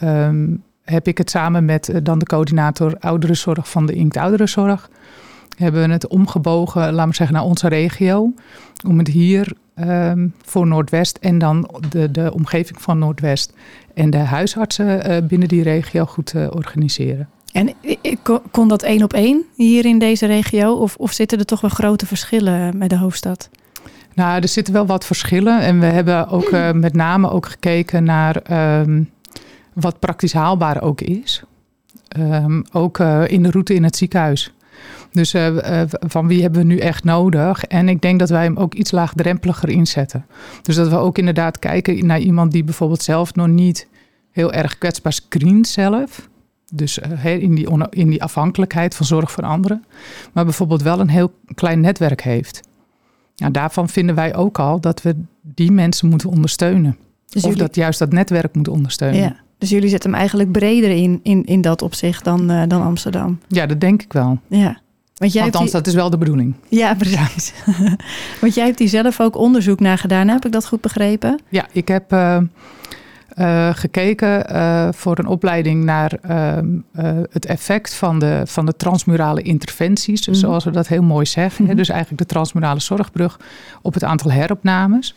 heb 0.85 1.09
ik 1.09 1.19
het 1.19 1.31
samen 1.31 1.65
met 1.65 1.89
uh, 1.89 1.97
dan 2.03 2.19
de 2.19 2.25
coördinator 2.25 2.97
ouderenzorg 3.01 3.71
van 3.71 3.87
de 3.87 3.93
Inkt 3.93 4.17
Ouderenzorg 4.17 4.91
hebben 5.56 5.87
we 5.87 5.93
het 5.93 6.06
omgebogen, 6.06 6.93
laten 6.93 7.09
we 7.09 7.15
zeggen, 7.17 7.37
naar 7.37 7.45
onze 7.45 7.69
regio. 7.69 8.33
Om 8.87 8.99
het 8.99 9.09
hier 9.09 9.53
um, 9.81 10.35
voor 10.45 10.67
Noordwest 10.67 11.19
en 11.21 11.39
dan 11.39 11.71
de, 11.89 12.11
de 12.11 12.35
omgeving 12.35 12.83
van 12.83 12.99
Noordwest 12.99 13.53
en 13.95 14.11
de 14.11 14.19
huisartsen 14.19 15.11
uh, 15.11 15.29
binnen 15.29 15.49
die 15.49 15.62
regio 15.62 16.05
goed 16.05 16.27
te 16.27 16.51
organiseren. 16.55 17.28
En 17.52 17.73
kon 18.50 18.69
dat 18.69 18.83
één 18.83 19.02
op 19.02 19.12
één 19.12 19.45
hier 19.57 19.85
in 19.85 19.99
deze 19.99 20.26
regio? 20.26 20.73
Of, 20.73 20.97
of 20.97 21.12
zitten 21.12 21.38
er 21.38 21.45
toch 21.45 21.61
wel 21.61 21.71
grote 21.71 22.07
verschillen 22.07 22.78
met 22.78 22.90
de 22.90 22.99
hoofdstad? 22.99 23.50
Nou, 24.14 24.40
er 24.40 24.49
zitten 24.49 24.75
wel 24.75 24.87
wat 24.87 25.07
verschillen. 25.07 25.61
En 25.61 25.81
we 25.81 25.87
hebben 25.87 26.28
ook 26.28 26.50
uh, 26.50 26.73
met 26.73 26.95
name 26.95 27.31
ook 27.31 27.47
gekeken 27.47 28.05
naar 28.05 28.43
um, 28.81 29.11
wat 29.73 29.99
praktisch 29.99 30.33
haalbaar 30.33 30.83
ook 30.83 31.00
is. 31.00 31.43
Um, 32.19 32.64
ook 32.73 32.99
uh, 32.99 33.23
in 33.26 33.43
de 33.43 33.50
route 33.50 33.75
in 33.75 33.85
het 33.85 33.97
ziekenhuis. 33.97 34.53
Dus 35.14 35.35
uh, 35.35 35.47
uh, 35.47 35.83
van 35.88 36.26
wie 36.26 36.42
hebben 36.42 36.61
we 36.61 36.66
nu 36.66 36.78
echt 36.78 37.04
nodig? 37.04 37.64
En 37.64 37.88
ik 37.88 38.00
denk 38.00 38.18
dat 38.18 38.28
wij 38.28 38.42
hem 38.42 38.56
ook 38.56 38.75
iets 38.75 38.90
laagdrempeliger 38.90 39.68
inzetten. 39.68 40.26
Dus 40.62 40.76
dat 40.76 40.88
we 40.88 40.97
ook 40.97 41.18
inderdaad 41.18 41.59
kijken 41.59 42.06
naar 42.06 42.18
iemand 42.18 42.52
die 42.52 42.64
bijvoorbeeld 42.64 43.02
zelf 43.02 43.35
nog 43.35 43.47
niet 43.47 43.88
heel 44.30 44.52
erg 44.52 44.78
kwetsbaar 44.78 45.12
screent 45.12 45.68
zelf. 45.68 46.28
Dus 46.73 46.99
uh, 46.99 47.42
in, 47.42 47.54
die 47.54 47.68
in 47.90 48.09
die 48.11 48.23
afhankelijkheid 48.23 48.94
van 48.94 49.06
zorg 49.06 49.30
voor 49.30 49.44
anderen. 49.44 49.85
Maar 50.33 50.44
bijvoorbeeld 50.44 50.83
wel 50.83 51.00
een 51.00 51.09
heel 51.09 51.33
klein 51.54 51.80
netwerk 51.80 52.23
heeft. 52.23 52.61
Nou, 53.37 53.52
daarvan 53.52 53.88
vinden 53.88 54.14
wij 54.14 54.35
ook 54.35 54.59
al 54.59 54.80
dat 54.80 55.02
we 55.02 55.16
die 55.42 55.73
mensen 55.73 56.09
moeten 56.09 56.28
ondersteunen. 56.28 56.99
Dus 57.28 57.42
of 57.42 57.50
jullie... 57.50 57.66
dat 57.66 57.75
juist 57.75 57.99
dat 57.99 58.12
netwerk 58.12 58.54
moeten 58.54 58.73
ondersteunen. 58.73 59.21
Ja. 59.21 59.37
Dus 59.59 59.71
jullie 59.71 59.88
zetten 59.88 60.11
hem 60.11 60.18
eigenlijk 60.18 60.52
breder 60.52 60.90
in, 60.90 61.21
in, 61.23 61.44
in 61.44 61.61
dat 61.61 61.83
opzicht 61.83 62.25
dan, 62.25 62.50
uh, 62.50 62.62
dan 62.68 62.83
Amsterdam. 62.83 63.38
Ja, 63.49 63.66
dat 63.66 63.80
denk 63.80 64.02
ik 64.02 64.12
wel. 64.12 64.38
Ja. 64.49 64.83
Want 65.14 65.33
jij 65.33 65.42
Althans, 65.42 65.64
die... 65.64 65.73
dat 65.73 65.87
is 65.87 65.94
wel 65.94 66.11
de 66.11 66.18
bedoeling. 66.18 66.54
Ja, 66.68 66.94
precies. 66.94 67.52
Ja. 67.66 67.97
Want 68.40 68.54
jij 68.54 68.66
hebt 68.66 68.78
hier 68.78 68.88
zelf 68.88 69.21
ook 69.21 69.37
onderzoek 69.37 69.80
naar 69.80 69.99
gedaan, 69.99 70.28
heb 70.28 70.44
ik 70.44 70.52
dat 70.52 70.66
goed 70.66 70.80
begrepen? 70.80 71.40
Ja, 71.49 71.66
ik 71.73 71.88
heb 71.88 72.12
uh, 72.12 72.38
uh, 73.38 73.68
gekeken 73.75 74.52
uh, 74.52 74.88
voor 74.92 75.18
een 75.18 75.26
opleiding 75.26 75.85
naar 75.85 76.12
ehm, 76.23 76.66
het 77.30 77.47
effect 77.47 77.94
van 77.94 78.18
de, 78.18 78.42
van 78.44 78.66
de 78.66 78.76
transmurale 78.76 79.42
interventies, 79.42 80.28
mm. 80.28 80.35
zoals 80.35 80.64
we 80.64 80.71
dat 80.71 80.88
heel 80.88 81.02
mooi 81.02 81.26
zeggen. 81.26 81.64
Mm. 81.64 81.76
Dus 81.76 81.88
eigenlijk 81.88 82.21
de 82.21 82.28
transmurale 82.28 82.80
zorgbrug 82.80 83.40
op 83.83 83.94
het 83.94 84.04
aantal 84.04 84.30
heropnames. 84.30 85.14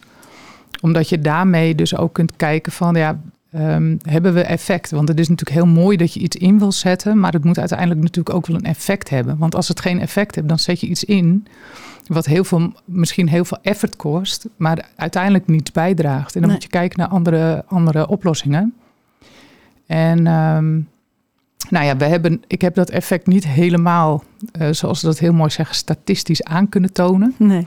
Omdat 0.81 1.09
je 1.09 1.19
daarmee 1.19 1.75
dus 1.75 1.95
ook 1.95 2.13
kunt 2.13 2.35
kijken 2.35 2.71
van, 2.71 2.95
ja, 2.95 3.19
Um, 3.57 3.97
hebben 4.01 4.33
we 4.33 4.41
effect? 4.41 4.91
Want 4.91 5.07
het 5.07 5.19
is 5.19 5.29
natuurlijk 5.29 5.57
heel 5.57 5.73
mooi 5.73 5.97
dat 5.97 6.13
je 6.13 6.19
iets 6.19 6.35
in 6.35 6.59
wil 6.59 6.71
zetten, 6.71 7.19
maar 7.19 7.33
het 7.33 7.43
moet 7.43 7.59
uiteindelijk 7.59 8.01
natuurlijk 8.01 8.35
ook 8.35 8.47
wel 8.47 8.55
een 8.55 8.63
effect 8.63 9.09
hebben. 9.09 9.37
Want 9.37 9.55
als 9.55 9.67
het 9.67 9.79
geen 9.79 9.99
effect 9.99 10.35
heeft, 10.35 10.47
dan 10.47 10.59
zet 10.59 10.79
je 10.79 10.87
iets 10.87 11.03
in 11.03 11.47
wat 12.07 12.25
heel 12.25 12.43
veel, 12.43 12.73
misschien 12.85 13.27
heel 13.29 13.45
veel 13.45 13.57
effort 13.61 13.95
kost, 13.95 14.47
maar 14.57 14.89
uiteindelijk 14.95 15.47
niets 15.47 15.71
bijdraagt. 15.71 16.35
En 16.35 16.41
dan 16.41 16.49
nee. 16.49 16.51
moet 16.51 16.63
je 16.63 16.69
kijken 16.69 16.99
naar 16.99 17.07
andere, 17.07 17.63
andere 17.67 18.07
oplossingen. 18.07 18.73
En 19.85 20.27
ehm, 20.27 20.73
nou 21.69 21.85
ja, 21.85 21.97
we 21.97 22.05
hebben, 22.05 22.43
ik 22.47 22.61
heb 22.61 22.75
dat 22.75 22.89
effect 22.89 23.27
niet 23.27 23.47
helemaal, 23.47 24.23
eh, 24.51 24.67
zoals 24.71 24.99
ze 24.99 25.05
dat 25.05 25.19
heel 25.19 25.33
mooi 25.33 25.49
zeggen, 25.49 25.75
statistisch 25.75 26.43
aan 26.43 26.69
kunnen 26.69 26.93
tonen. 26.93 27.35
Nee. 27.37 27.65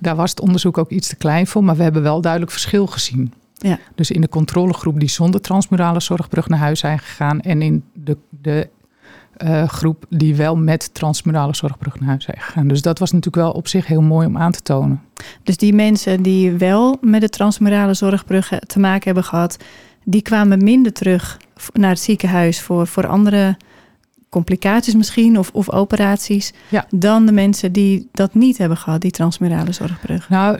Daar 0.00 0.16
was 0.16 0.30
het 0.30 0.40
onderzoek 0.40 0.78
ook 0.78 0.90
iets 0.90 1.08
te 1.08 1.16
klein 1.16 1.46
voor, 1.46 1.64
maar 1.64 1.76
we 1.76 1.82
hebben 1.82 2.02
wel 2.02 2.20
duidelijk 2.20 2.52
verschil 2.52 2.86
gezien. 2.86 3.32
Ja. 3.60 3.78
Dus 3.94 4.10
in 4.10 4.20
de 4.20 4.28
controlegroep 4.28 5.00
die 5.00 5.08
zonder 5.08 5.40
transmurale 5.40 6.00
zorgbrug 6.00 6.48
naar 6.48 6.58
huis 6.58 6.80
zijn 6.80 6.98
gegaan 6.98 7.40
en 7.40 7.62
in 7.62 7.84
de, 7.92 8.16
de 8.42 8.68
eh, 9.36 9.68
groep 9.68 10.04
die 10.08 10.34
wel 10.34 10.56
met 10.56 10.94
transmurale 10.94 11.54
zorgbrug 11.54 12.00
naar 12.00 12.08
huis 12.08 12.24
zijn 12.24 12.40
gegaan. 12.40 12.68
Dus 12.68 12.82
dat 12.82 12.98
was 12.98 13.12
natuurlijk 13.12 13.44
wel 13.44 13.52
op 13.52 13.68
zich 13.68 13.86
heel 13.86 14.02
mooi 14.02 14.26
om 14.26 14.38
aan 14.38 14.52
te 14.52 14.62
tonen. 14.62 15.02
Dus 15.42 15.56
die 15.56 15.72
mensen 15.72 16.22
die 16.22 16.52
wel 16.52 16.96
met 17.00 17.20
de 17.20 17.28
transmurale 17.28 17.94
zorgbrug 17.94 18.52
te 18.66 18.78
maken 18.78 19.04
hebben 19.04 19.24
gehad, 19.24 19.56
die 20.04 20.22
kwamen 20.22 20.64
minder 20.64 20.92
terug 20.92 21.38
naar 21.72 21.90
het 21.90 22.00
ziekenhuis 22.00 22.60
voor, 22.60 22.86
voor 22.86 23.06
andere 23.06 23.56
complicaties 24.30 24.94
misschien 24.94 25.38
of, 25.38 25.50
of 25.52 25.70
operaties 25.70 26.52
Ja. 26.68 26.86
dan 26.90 27.26
de 27.26 27.32
mensen 27.32 27.72
die 27.72 28.08
dat 28.12 28.34
niet 28.34 28.58
hebben 28.58 28.76
gehad, 28.76 29.00
die 29.00 29.10
transmurale 29.10 29.72
zorgbrug. 29.72 30.28
Nou, 30.28 30.58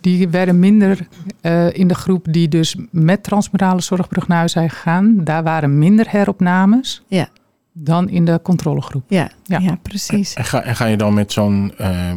die 0.00 0.28
werden 0.28 0.58
minder 0.58 1.08
eh, 1.40 1.72
in 1.78 1.88
de 1.88 1.94
groep 1.94 2.26
die 2.30 2.48
dus 2.48 2.76
met 2.90 3.22
transmurale 3.22 3.80
zorgbrug 3.80 4.28
naar 4.28 4.38
huis 4.38 4.52
zijn 4.52 4.70
gegaan. 4.70 5.24
Daar 5.24 5.42
waren 5.42 5.78
minder 5.78 6.06
heropnames 6.10 7.02
Ja. 7.06 7.28
dan 7.72 8.08
in 8.08 8.24
de 8.24 8.40
controlegroep. 8.42 9.02
Ja, 9.08 9.30
Ja. 9.44 9.58
ja. 9.58 9.78
precies. 9.82 10.34
En 10.34 10.44
ga, 10.44 10.62
en 10.62 10.76
ga 10.76 10.84
je 10.86 10.96
dan 10.96 11.14
met 11.14 11.32
zo'n, 11.32 11.72
eh, 11.76 12.10
eh, 12.10 12.16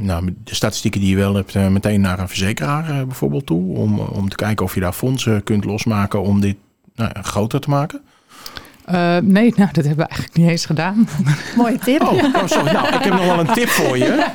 nou, 0.00 0.24
met 0.24 0.34
de 0.44 0.54
statistieken 0.54 1.00
die 1.00 1.10
je 1.10 1.16
wel 1.16 1.34
hebt, 1.34 1.54
meteen 1.54 2.00
naar 2.00 2.18
een 2.18 2.28
verzekeraar 2.28 3.06
bijvoorbeeld 3.06 3.46
toe? 3.46 3.76
Om, 3.76 3.98
om 3.98 4.28
te 4.28 4.36
kijken 4.36 4.64
of 4.64 4.74
je 4.74 4.80
daar 4.80 4.92
fondsen 4.92 5.42
kunt 5.44 5.64
losmaken 5.64 6.22
om 6.22 6.40
dit 6.40 6.56
nou, 6.94 7.10
groter 7.22 7.60
te 7.60 7.68
maken? 7.70 8.00
Eh, 8.88 9.16
nee, 9.22 9.52
nou, 9.56 9.68
dat 9.72 9.84
hebben 9.84 10.04
we 10.04 10.10
eigenlijk 10.10 10.36
niet 10.36 10.48
eens 10.48 10.66
gedaan. 10.66 11.08
Mooie 11.56 11.78
tip. 11.78 12.02
Oh, 12.02 12.12
oh, 12.12 12.46
sorry. 12.46 12.72
Nou, 12.72 12.86
ik 12.86 13.02
heb 13.02 13.12
nog 13.12 13.24
wel 13.24 13.38
een 13.38 13.52
tip 13.52 13.68
voor 13.68 13.98
je. 13.98 14.06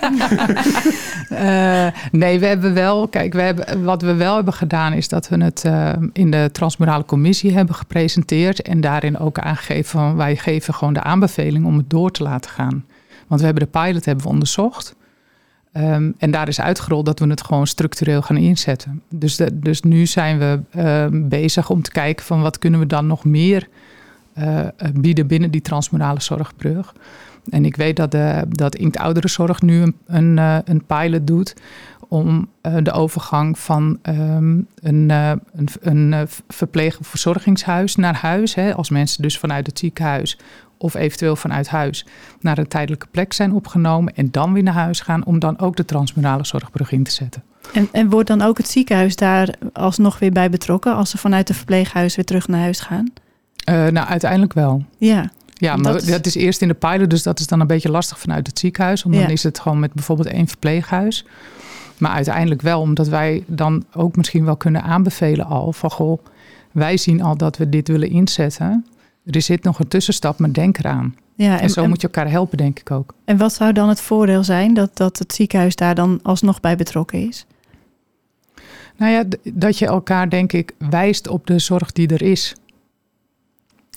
Eh, 1.30 1.88
nee, 2.12 2.40
we 2.40 2.46
hebben 2.46 2.74
wel, 2.74 3.08
kijk, 3.08 3.34
we 3.34 3.42
hebben, 3.42 3.84
wat 3.84 4.02
we 4.02 4.14
wel 4.14 4.36
hebben 4.36 4.54
gedaan 4.54 4.94
is 4.94 5.08
dat 5.08 5.30
we 5.30 5.44
het 5.44 5.66
eh, 5.66 5.92
in 6.14 6.32
de 6.32 6.50
Transmurale 6.52 7.06
Commissie 7.06 7.54
hebben 7.54 7.76
gepresenteerd. 7.76 8.62
En 8.62 8.82
daarin 8.82 9.20
ook 9.20 9.40
aangegeven 9.40 9.86
van 10.00 10.16
wij 10.16 10.36
geven 10.36 10.74
gewoon 10.74 10.94
de 10.94 11.02
aanbeveling 11.02 11.66
om 11.66 11.78
het 11.78 11.90
door 11.90 12.12
te 12.12 12.24
laten 12.24 12.52
gaan. 12.52 12.86
Want 13.28 13.40
we 13.40 13.46
hebben 13.46 13.64
de 13.64 13.80
pilot 13.80 14.06
hebben 14.06 14.24
we 14.24 14.32
onderzocht. 14.32 14.96
Ehm, 15.72 16.12
en 16.18 16.32
daar 16.32 16.48
is 16.48 16.62
uitgerold 16.62 17.06
dat 17.06 17.20
we 17.20 17.28
het 17.28 17.44
gewoon 17.44 17.68
structureel 17.68 18.22
gaan 18.22 18.38
inzetten. 18.38 19.02
Dus, 19.10 19.36
de, 19.36 19.60
dus 19.60 19.82
nu 19.82 20.06
zijn 20.06 20.40
we 20.40 20.60
ehm, 20.72 21.28
bezig 21.28 21.70
om 21.70 21.82
te 21.82 21.92
kijken 21.92 22.26
van 22.26 22.42
wat 22.42 22.60
kunnen 22.60 22.80
we 22.80 22.88
dan 22.88 23.08
nog 23.08 23.26
meer 23.26 23.68
bieden 24.94 25.28
binnen 25.28 25.52
die 25.52 25.62
transmurale 25.62 26.22
zorgbrug. 26.22 26.94
En 27.50 27.66
ik 27.66 27.75
weet 27.75 27.96
dat, 27.96 28.12
de, 28.12 28.46
dat 28.50 28.75
Inkt 28.75 28.98
Ouderenzorg 28.98 29.62
nu 29.62 29.82
een, 29.82 29.96
een, 30.06 30.38
eh, 30.38 30.58
een 30.66 30.86
pilot 30.86 31.28
doet 31.28 31.56
om 32.13 32.48
eh, 32.62 32.75
de 32.84 32.92
overgang 32.92 33.60
van 33.60 34.00
ehm, 34.02 34.60
een, 34.82 35.10
eh, 35.10 35.32
een, 35.54 35.68
een 35.82 36.13
eh, 36.13 36.22
verpleeg- 36.48 36.98
verzorgingshuis 37.02 37.96
naar 37.96 38.16
huis. 38.16 38.56
Hè, 38.56 38.75
als 38.75 38.90
mensen 38.90 39.22
dus 39.22 39.38
vanuit 39.38 39.68
het 39.68 39.80
ziekenhuis 39.80 40.38
of 40.78 40.94
eventueel 40.94 41.36
vanuit 41.36 41.68
huis 41.68 42.06
naar 42.40 42.58
een 42.58 42.68
tijdelijke 42.68 43.08
plek 43.12 43.34
zijn 43.34 43.54
opgenomen 43.54 44.16
en 44.16 44.32
dan 44.32 44.54
weer 44.54 44.63
naar 44.63 44.74
huis 44.74 45.00
gaan 45.00 45.25
om 45.25 45.40
dan 45.40 45.60
ook 45.60 45.75
de 45.75 45.86
transmurale 45.86 46.46
zorgbrug 46.46 46.92
in 46.92 47.04
te 47.04 47.12
zetten. 47.12 47.44
En, 47.74 47.88
en 47.92 48.10
wordt 48.10 48.28
dan 48.28 48.42
ook 48.42 48.58
het 48.58 48.68
ziekenhuis 48.68 49.16
daar 49.16 49.56
alsnog 49.74 50.20
weer 50.20 50.32
bij 50.32 50.50
betrokken 50.50 50.96
als 50.96 51.10
ze 51.10 51.18
vanuit 51.18 51.48
het 51.48 51.58
verpleeghuis 51.58 52.16
weer 52.16 52.25
terug 52.25 52.48
naar 52.48 52.62
huis 52.62 52.80
gaan? 52.80 53.13
Eh, 53.63 53.88
nou, 53.88 54.08
uiteindelijk 54.08 54.53
wel. 54.53 54.84
Ja, 54.98 55.32
Ja, 55.53 55.75
Dat 55.75 55.84
maar 55.84 55.96
is- 55.96 56.05
dat 56.05 56.25
is 56.25 56.36
eerst 56.36 56.62
in 56.62 56.67
de 56.67 56.74
pilot, 56.74 57.10
dus 57.10 57.24
dat 57.24 57.39
is 57.39 57.48
dan 57.48 57.60
een 57.60 57.67
beetje 57.67 57.89
lastig 57.91 58.20
vanuit 58.20 58.48
het 58.48 58.60
ziekenhuis. 58.60 59.03
Want 59.03 59.15
dan 59.15 59.24
is 59.32 59.43
het 59.43 59.60
gewoon 59.60 59.79
met 59.79 59.93
bijvoorbeeld 59.93 60.27
één 60.27 60.48
verpleeghuis. 60.48 61.25
Maar 61.98 62.12
uiteindelijk 62.12 62.62
wel, 62.62 62.82
omdat 62.82 63.08
wij 63.08 63.43
dan 63.48 63.84
ook 63.93 64.15
misschien 64.15 64.46
wel 64.46 64.55
kunnen 64.58 64.84
aanbevelen 64.84 65.46
al 65.46 65.74
van 65.74 65.91
goh, 65.91 66.25
wij 66.72 66.98
zien 66.98 67.22
al 67.22 67.38
dat 67.38 67.58
we 67.58 67.70
dit 67.70 67.88
willen 67.88 68.10
inzetten. 68.10 68.86
Er 69.25 69.41
zit 69.41 69.63
nog 69.63 69.79
een 69.79 69.88
tussenstap, 69.88 70.39
maar 70.39 70.53
denk 70.53 70.77
eraan. 70.77 71.15
ja 71.36 71.60
En, 71.60 71.70
zo 71.70 71.88
moet 71.88 72.01
je 72.01 72.08
elkaar 72.08 72.29
helpen, 72.29 72.58
denk 72.58 72.79
ik 72.79 72.91
ook. 72.91 73.13
en 73.25 73.38
wat 73.38 73.53
zou 73.53 73.74
dan 73.74 73.89
het 73.89 74.01
voordeel 74.01 74.43
zijn 74.43 74.74
dat, 74.74 74.98
dat 74.98 75.20
het 75.20 75.34
ziekenhuis 75.34 75.75
daar 75.75 75.96
dan 75.96 76.20
alsnog 76.24 76.60
bij 76.60 76.75
betrokken 76.75 77.27
is? 77.27 77.46
Nou 78.98 79.12
ja, 79.12 79.24
dat 79.53 79.77
je 79.77 79.86
elkaar, 79.86 80.29
denk 80.29 80.53
ik, 80.53 80.74
wijst 80.89 81.27
op 81.27 81.48
de 81.48 81.60
zorg 81.60 81.91
die 81.91 82.08
er 82.08 82.22
is. 82.22 82.55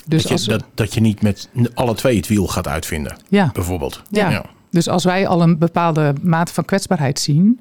Dus 0.08 0.22
dat, 0.22 0.32
als, 0.32 0.44
je, 0.44 0.50
dat, 0.50 0.64
dat 0.74 0.94
je 0.94 1.00
niet 1.00 1.22
met 1.22 1.48
alle 1.74 1.94
twee 1.94 2.16
het 2.16 2.26
wiel 2.28 2.46
gaat 2.46 2.68
uitvinden, 2.68 3.16
ja, 3.28 3.50
bijvoorbeeld. 3.52 4.02
Ja. 4.10 4.44
Dus 4.70 4.88
als 4.88 5.04
wij 5.04 5.26
al 5.26 5.42
een 5.42 5.58
bepaalde 5.58 6.14
mate 6.22 6.52
van 6.52 6.64
kwetsbaarheid 6.64 7.18
zien, 7.18 7.60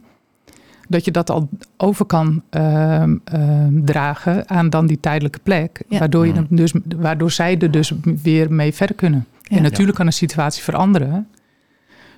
dat 0.88 1.06
je 1.06 1.12
dat 1.12 1.30
al 1.30 1.50
over 1.78 2.06
kan 2.06 2.42
ehm, 2.50 3.16
ehm, 3.24 3.84
dragen 3.84 4.50
aan 4.50 4.70
dan 4.70 4.86
die 4.88 5.00
tijdelijke 5.00 5.40
plek, 5.44 5.82
Ja. 5.88 6.00
waardoor, 6.00 6.26
je 6.26 6.32
Mhm. 6.34 6.44
hem 6.48 6.58
dus, 6.58 6.74
waardoor 6.98 7.32
zij 7.32 7.58
er 7.60 7.72
dus 7.72 7.92
weer 8.24 8.52
mee 8.54 8.74
verder 8.74 8.96
kunnen. 8.96 9.26
Ja. 9.42 9.58
En 9.58 9.64
natuurlijk 9.64 9.98
kan 9.98 10.06
een 10.06 10.14
situatie 10.14 10.64
veranderen, 10.64 11.28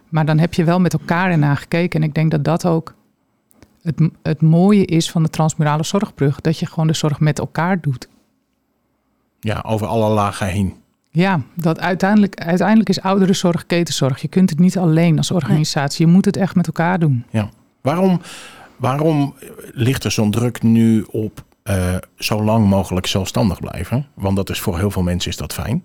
maar 0.09 0.25
dan 0.25 0.39
heb 0.39 0.53
je 0.53 0.63
wel 0.63 0.79
met 0.79 0.93
elkaar 0.93 1.31
ernaar 1.31 1.57
gekeken. 1.57 2.01
En 2.01 2.07
ik 2.07 2.13
denk 2.13 2.31
dat 2.31 2.43
dat 2.43 2.65
ook 2.65 2.93
het, 3.81 4.09
het 4.23 4.41
mooie 4.41 4.85
is 4.85 5.11
van 5.11 5.23
de 5.23 5.29
transmurale 5.29 5.83
zorgbrug, 5.83 6.41
dat 6.41 6.59
je 6.59 6.65
gewoon 6.65 6.87
de 6.87 6.93
zorg 6.95 7.19
met 7.19 7.39
elkaar 7.39 7.81
doet. 7.81 8.07
Ja, 9.39 9.63
over 9.65 9.87
alle 9.87 10.09
lagen 10.09 10.47
heen. 10.47 10.73
Ja, 11.09 11.41
dat 11.53 11.79
uiteindelijk, 11.79 12.35
uiteindelijk 12.35 12.89
is 12.89 13.01
ouderenzorg 13.01 13.65
ketenzorg. 13.65 14.21
Je 14.21 14.27
kunt 14.27 14.49
het 14.49 14.59
niet 14.59 14.77
alleen 14.77 15.17
als 15.17 15.31
organisatie. 15.31 16.05
Je 16.05 16.11
moet 16.11 16.25
het 16.25 16.37
echt 16.37 16.55
met 16.55 16.67
elkaar 16.67 16.99
doen. 16.99 17.25
Waarom, 17.81 18.21
waarom 18.75 19.35
ligt 19.71 20.03
er 20.03 20.11
zo'n 20.11 20.31
druk 20.31 20.63
nu 20.63 21.05
op 21.11 21.43
eh, 21.63 21.95
zo 22.17 22.43
lang 22.43 22.67
mogelijk 22.67 23.07
zelfstandig 23.07 23.59
blijven? 23.59 24.07
Want 24.13 24.35
dat 24.35 24.49
is 24.49 24.59
voor 24.59 24.77
heel 24.77 24.91
veel 24.91 25.03
mensen 25.03 25.31
is 25.31 25.37
dat 25.37 25.53
fijn. 25.53 25.83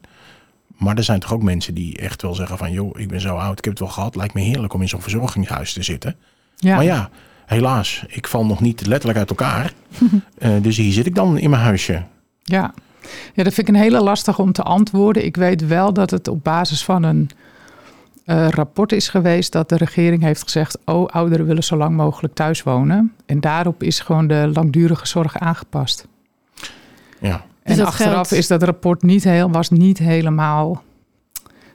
Maar 0.76 0.96
er 0.96 1.04
zijn 1.04 1.20
toch 1.20 1.32
ook 1.32 1.42
mensen 1.42 1.74
die 1.74 1.98
echt 1.98 2.22
wel 2.22 2.34
zeggen 2.34 2.58
van... 2.58 2.72
joh, 2.72 3.00
ik 3.00 3.08
ben 3.08 3.20
zo 3.20 3.36
oud, 3.36 3.58
ik 3.58 3.64
heb 3.64 3.72
het 3.72 3.82
wel 3.82 3.92
gehad. 3.92 4.16
Lijkt 4.16 4.34
me 4.34 4.40
heerlijk 4.40 4.72
om 4.74 4.82
in 4.82 4.88
zo'n 4.88 5.02
verzorgingshuis 5.02 5.72
te 5.72 5.82
zitten. 5.82 6.16
Ja, 6.56 6.74
Maar 6.74 6.84
ja, 6.84 7.10
helaas, 7.46 8.04
ik 8.08 8.26
val 8.26 8.46
nog 8.46 8.60
niet 8.60 8.86
letterlijk 8.86 9.18
uit 9.18 9.30
elkaar. 9.30 9.72
Eh, 10.38 10.50
dus 10.62 10.76
hier 10.76 10.92
zit 10.92 11.06
ik 11.06 11.14
dan 11.14 11.38
in 11.38 11.50
mijn 11.50 11.62
huisje. 11.62 12.02
ja. 12.42 12.74
Ja, 13.34 13.42
dat 13.42 13.54
vind 13.54 13.68
ik 13.68 13.74
een 13.74 13.80
hele 13.80 14.02
lastige 14.02 14.42
om 14.42 14.52
te 14.52 14.62
antwoorden. 14.62 15.24
Ik 15.24 15.36
weet 15.36 15.66
wel 15.66 15.92
dat 15.92 16.10
het 16.10 16.28
op 16.28 16.44
basis 16.44 16.84
van 16.84 17.02
een 17.02 17.30
eh, 18.24 18.48
rapport 18.48 18.92
is 18.92 19.08
geweest... 19.08 19.52
dat 19.52 19.68
de 19.68 19.76
regering 19.76 20.22
heeft 20.22 20.42
gezegd... 20.42 20.78
oh, 20.84 21.08
ouderen 21.08 21.46
willen 21.46 21.64
zo 21.64 21.76
lang 21.76 21.96
mogelijk 21.96 22.34
thuis 22.34 22.62
wonen. 22.62 23.12
En 23.26 23.40
daarop 23.40 23.82
is 23.82 24.00
gewoon 24.00 24.26
de 24.26 24.50
langdurige 24.54 25.06
zorg 25.06 25.38
aangepast. 25.38 26.06
Ja, 27.20 27.44
En 27.62 27.76
dat 27.76 27.86
achteraf 27.86 28.12
geldt- 28.12 28.32
is 28.32 28.46
dat 28.46 28.62
rapport 28.62 29.02
niet 29.02 29.24
heel, 29.24 29.50
was 29.50 29.70
niet 29.70 29.98
helemaal 29.98 30.82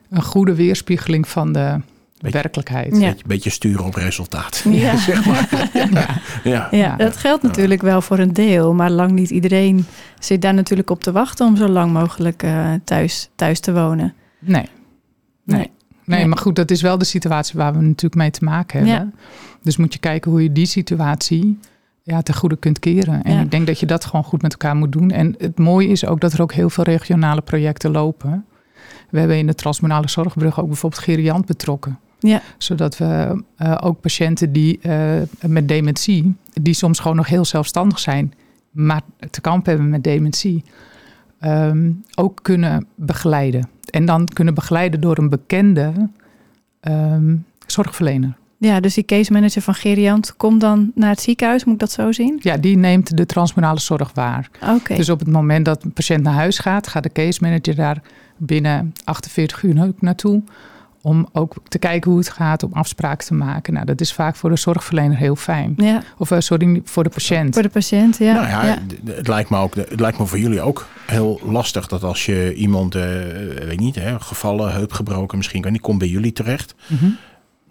een 0.09 0.23
goede 0.23 0.55
weerspiegeling 0.55 1.27
van 1.27 1.51
de 1.53 1.79
Beetje- 2.17 2.37
werkelijkheid. 2.37 2.97
Ja. 2.97 3.09
beetje, 3.09 3.23
beetje 3.27 3.49
sturen 3.49 3.85
op 3.85 3.95
resultaat. 3.95 4.63
Ja. 4.69 4.95
zeg 5.07 5.25
maar. 5.25 5.49
Ja. 6.43 6.67
Ja, 6.71 6.95
dat 6.95 7.17
geldt 7.17 7.43
natuurlijk 7.43 7.81
wel 7.81 8.01
voor 8.01 8.19
een 8.19 8.33
deel, 8.33 8.73
maar 8.73 8.89
lang 8.91 9.11
niet 9.11 9.29
iedereen 9.29 9.85
zit 10.19 10.41
daar 10.41 10.53
natuurlijk 10.53 10.89
op 10.89 11.03
te 11.03 11.11
wachten 11.11 11.45
om 11.47 11.55
zo 11.57 11.67
lang 11.67 11.91
mogelijk 11.93 12.43
eh, 12.43 12.73
thuis, 12.83 13.29
thuis 13.35 13.59
te 13.59 13.73
wonen. 13.73 14.13
Nee. 14.39 14.65
Nee. 15.43 15.69
Nee. 16.05 16.25
Maar 16.25 16.37
goed, 16.37 16.55
dat 16.55 16.71
is 16.71 16.81
wel 16.81 16.97
de 16.97 17.05
situatie 17.05 17.57
waar 17.59 17.73
we 17.73 17.79
natuurlijk 17.81 18.15
mee 18.15 18.31
te 18.31 18.43
maken 18.43 18.77
hebben. 18.87 19.13
Ja. 19.15 19.25
Dus 19.63 19.77
moet 19.77 19.93
je 19.93 19.99
kijken 19.99 20.31
hoe 20.31 20.43
je 20.43 20.51
die 20.51 20.65
situatie 20.65 21.59
ja, 22.03 22.21
ten 22.21 22.35
goede 22.35 22.57
kunt 22.57 22.79
keren. 22.79 23.23
En 23.23 23.33
Ja. 23.33 23.41
ik 23.41 23.51
denk 23.51 23.67
dat 23.67 23.79
je 23.79 23.85
dat 23.85 24.05
gewoon 24.05 24.23
goed 24.23 24.41
met 24.41 24.51
elkaar 24.51 24.75
moet 24.75 24.91
doen. 24.91 25.11
En 25.11 25.35
het 25.37 25.57
mooie 25.59 25.87
is 25.87 26.05
ook 26.05 26.21
dat 26.21 26.33
er 26.33 26.41
ook 26.41 26.53
heel 26.53 26.69
veel 26.69 26.83
regionale 26.83 27.41
projecten 27.41 27.91
lopen. 27.91 28.45
We 29.09 29.19
hebben 29.19 29.37
in 29.37 29.47
de 29.47 29.55
Transmurale 29.55 30.09
Zorgbrug 30.09 30.59
ook 30.59 30.67
bijvoorbeeld 30.67 31.01
Geriant 31.03 31.45
betrokken. 31.45 31.99
Ja. 32.19 32.41
Zodat 32.57 32.97
we 32.97 33.43
eh, 33.55 33.77
ook 33.79 34.01
patiënten 34.01 34.51
die 34.51 34.79
eh, 34.81 35.21
met 35.47 35.67
dementie, 35.67 36.35
die 36.53 36.73
soms 36.73 36.99
gewoon 36.99 37.17
nog 37.17 37.27
heel 37.27 37.45
zelfstandig 37.45 37.99
zijn, 37.99 38.33
maar 38.71 39.01
te 39.29 39.41
kampen 39.41 39.71
hebben 39.71 39.89
met 39.89 40.03
dementie, 40.03 40.63
ehm, 41.39 41.91
ook 42.15 42.39
kunnen 42.41 42.87
begeleiden. 42.95 43.69
En 43.89 44.05
dan 44.05 44.25
kunnen 44.25 44.53
begeleiden 44.53 45.01
door 45.01 45.17
een 45.17 45.29
bekende 45.29 45.91
ehm, 46.79 47.35
zorgverlener. 47.65 48.37
Ja, 48.59 48.79
dus 48.79 48.93
die 48.93 49.05
case 49.05 49.31
manager 49.31 49.61
van 49.61 49.73
Geriant 49.73 50.35
komt 50.37 50.61
dan 50.61 50.91
naar 50.95 51.09
het 51.09 51.21
ziekenhuis, 51.21 51.63
moet 51.63 51.73
ik 51.73 51.79
dat 51.79 51.91
zo 51.91 52.11
zien? 52.11 52.39
Ja, 52.41 52.57
die 52.57 52.77
neemt 52.77 53.17
de 53.17 53.25
transmurale 53.25 53.79
zorg 53.79 54.11
waar. 54.13 54.49
Oké. 54.75 54.95
Dus 54.95 55.09
op 55.09 55.19
het 55.19 55.27
moment 55.27 55.65
dat 55.65 55.83
een 55.83 55.93
patiënt 55.93 56.23
naar 56.23 56.33
huis 56.33 56.59
gaat, 56.59 56.87
gaat 56.87 57.03
de 57.03 57.11
case 57.11 57.39
manager 57.41 57.75
daar 57.75 58.01
binnen 58.37 58.93
48 59.03 59.63
uur 59.63 59.83
ook 59.87 60.01
naartoe. 60.01 60.43
Om 61.07 61.27
ook 61.33 61.53
te 61.67 61.79
kijken 61.79 62.09
hoe 62.11 62.19
het 62.19 62.29
gaat, 62.29 62.63
om 62.63 62.73
afspraken 62.73 63.25
te 63.27 63.33
maken. 63.33 63.73
Nou, 63.73 63.85
dat 63.85 64.01
is 64.01 64.13
vaak 64.13 64.35
voor 64.35 64.49
de 64.49 64.55
zorgverlener 64.55 65.17
heel 65.17 65.35
fijn. 65.35 65.73
Ja, 65.77 66.01
Of 66.17 66.31
eh, 66.31 66.39
sorry, 66.39 66.81
voor 66.83 67.03
de 67.03 67.09
patiënt. 67.09 67.53
voor 67.53 67.63
de 67.63 67.69
patiënt, 67.69 68.17
ja. 68.17 68.33
nou 68.33 68.47
ja, 68.47 68.65
ja. 68.65 68.75
d- 69.05 69.15
Het, 69.17 69.27
lijkt 69.27 69.49
me 69.49 69.57
ook, 69.57 69.75
het 69.75 69.99
lijkt 69.99 70.19
me 70.19 70.25
voor 70.25 70.39
jullie 70.39 70.61
ook 70.61 70.87
heel 71.05 71.39
lastig 71.43 71.87
dat 71.87 72.03
als 72.03 72.25
je 72.25 72.53
iemand, 72.53 72.95
eh, 72.95 73.01
weet 73.67 73.79
niet, 73.79 73.95
hè, 73.95 74.19
gevallen, 74.19 74.73
heup 74.73 74.93
gebroken 74.93 75.37
misschien, 75.37 75.61
kan 75.61 75.71
die 75.71 75.81
komt 75.81 75.99
bij 75.99 76.07
jullie 76.07 76.33
terecht. 76.33 76.75
Mhm. 76.87 77.05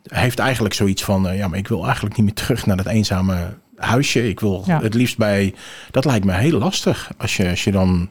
Heeft 0.03 0.39
eigenlijk 0.39 0.75
zoiets 0.75 1.05
van, 1.05 1.29
eh, 1.29 1.39
ja, 1.39 1.49
maar 1.49 1.59
ik 1.59 1.69
wil 1.69 1.85
eigenlijk 1.85 2.17
niet 2.17 2.25
meer 2.27 2.35
terug 2.35 2.67
naar 2.67 2.77
dat 2.77 2.87
eenzame 2.87 3.55
huisje. 3.77 4.29
Ik 4.29 4.41
wil 4.41 4.63
Ja. 4.67 4.81
het 4.83 4.95
liefst 4.95 5.19
bij, 5.19 5.55
dat 5.91 6.05
lijkt 6.05 6.25
me 6.25 6.33
heel 6.33 6.59
lastig. 6.59 7.11
Als 7.17 7.37
je, 7.37 7.49
als 7.51 7.65
je 7.65 7.73
dan, 7.73 8.09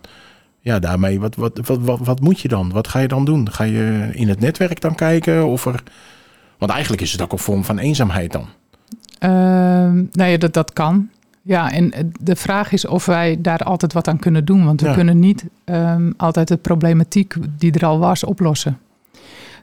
ja, 0.65 0.79
daarmee, 0.79 1.19
wat, 1.19 1.35
wat, 1.35 1.59
wat, 1.65 1.79
wat, 1.81 1.99
wat 1.99 2.19
moet 2.19 2.39
je 2.39 2.47
dan? 2.47 2.71
Wat 2.71 2.87
ga 2.87 2.99
je 2.99 3.07
dan 3.07 3.25
doen? 3.25 3.51
Ga 3.51 3.63
je 3.63 4.09
in 4.13 4.27
het 4.29 4.39
netwerk 4.39 4.81
dan 4.81 4.95
kijken 4.95 5.45
of 5.47 5.65
er, 5.65 5.83
want 6.57 6.71
eigenlijk 6.71 7.01
is 7.01 7.11
het 7.11 7.21
ook 7.21 7.31
een 7.31 7.37
vorm 7.37 7.63
van 7.63 7.77
eenzaamheid 7.77 8.31
dan. 8.31 8.45
Ehm, 9.19 10.03
nou 10.11 10.29
ja, 10.31 10.37
dat, 10.37 10.53
dat 10.53 10.73
kan. 10.73 11.09
Ja, 11.41 11.71
en 11.71 12.13
de 12.19 12.35
vraag 12.35 12.71
is 12.71 12.85
of 12.87 13.05
wij 13.05 13.37
daar 13.41 13.59
altijd 13.59 13.93
wat 13.93 14.07
aan 14.07 14.19
kunnen 14.19 14.45
doen. 14.45 14.65
Want 14.65 14.81
we 14.81 14.87
Ja. 14.87 14.93
kunnen 14.93 15.19
niet 15.19 15.45
ehm, 15.63 16.11
altijd 16.17 16.47
de 16.47 16.57
problematiek 16.57 17.33
die 17.57 17.71
er 17.71 17.85
al 17.85 17.99
was 17.99 18.23
oplossen. 18.23 18.77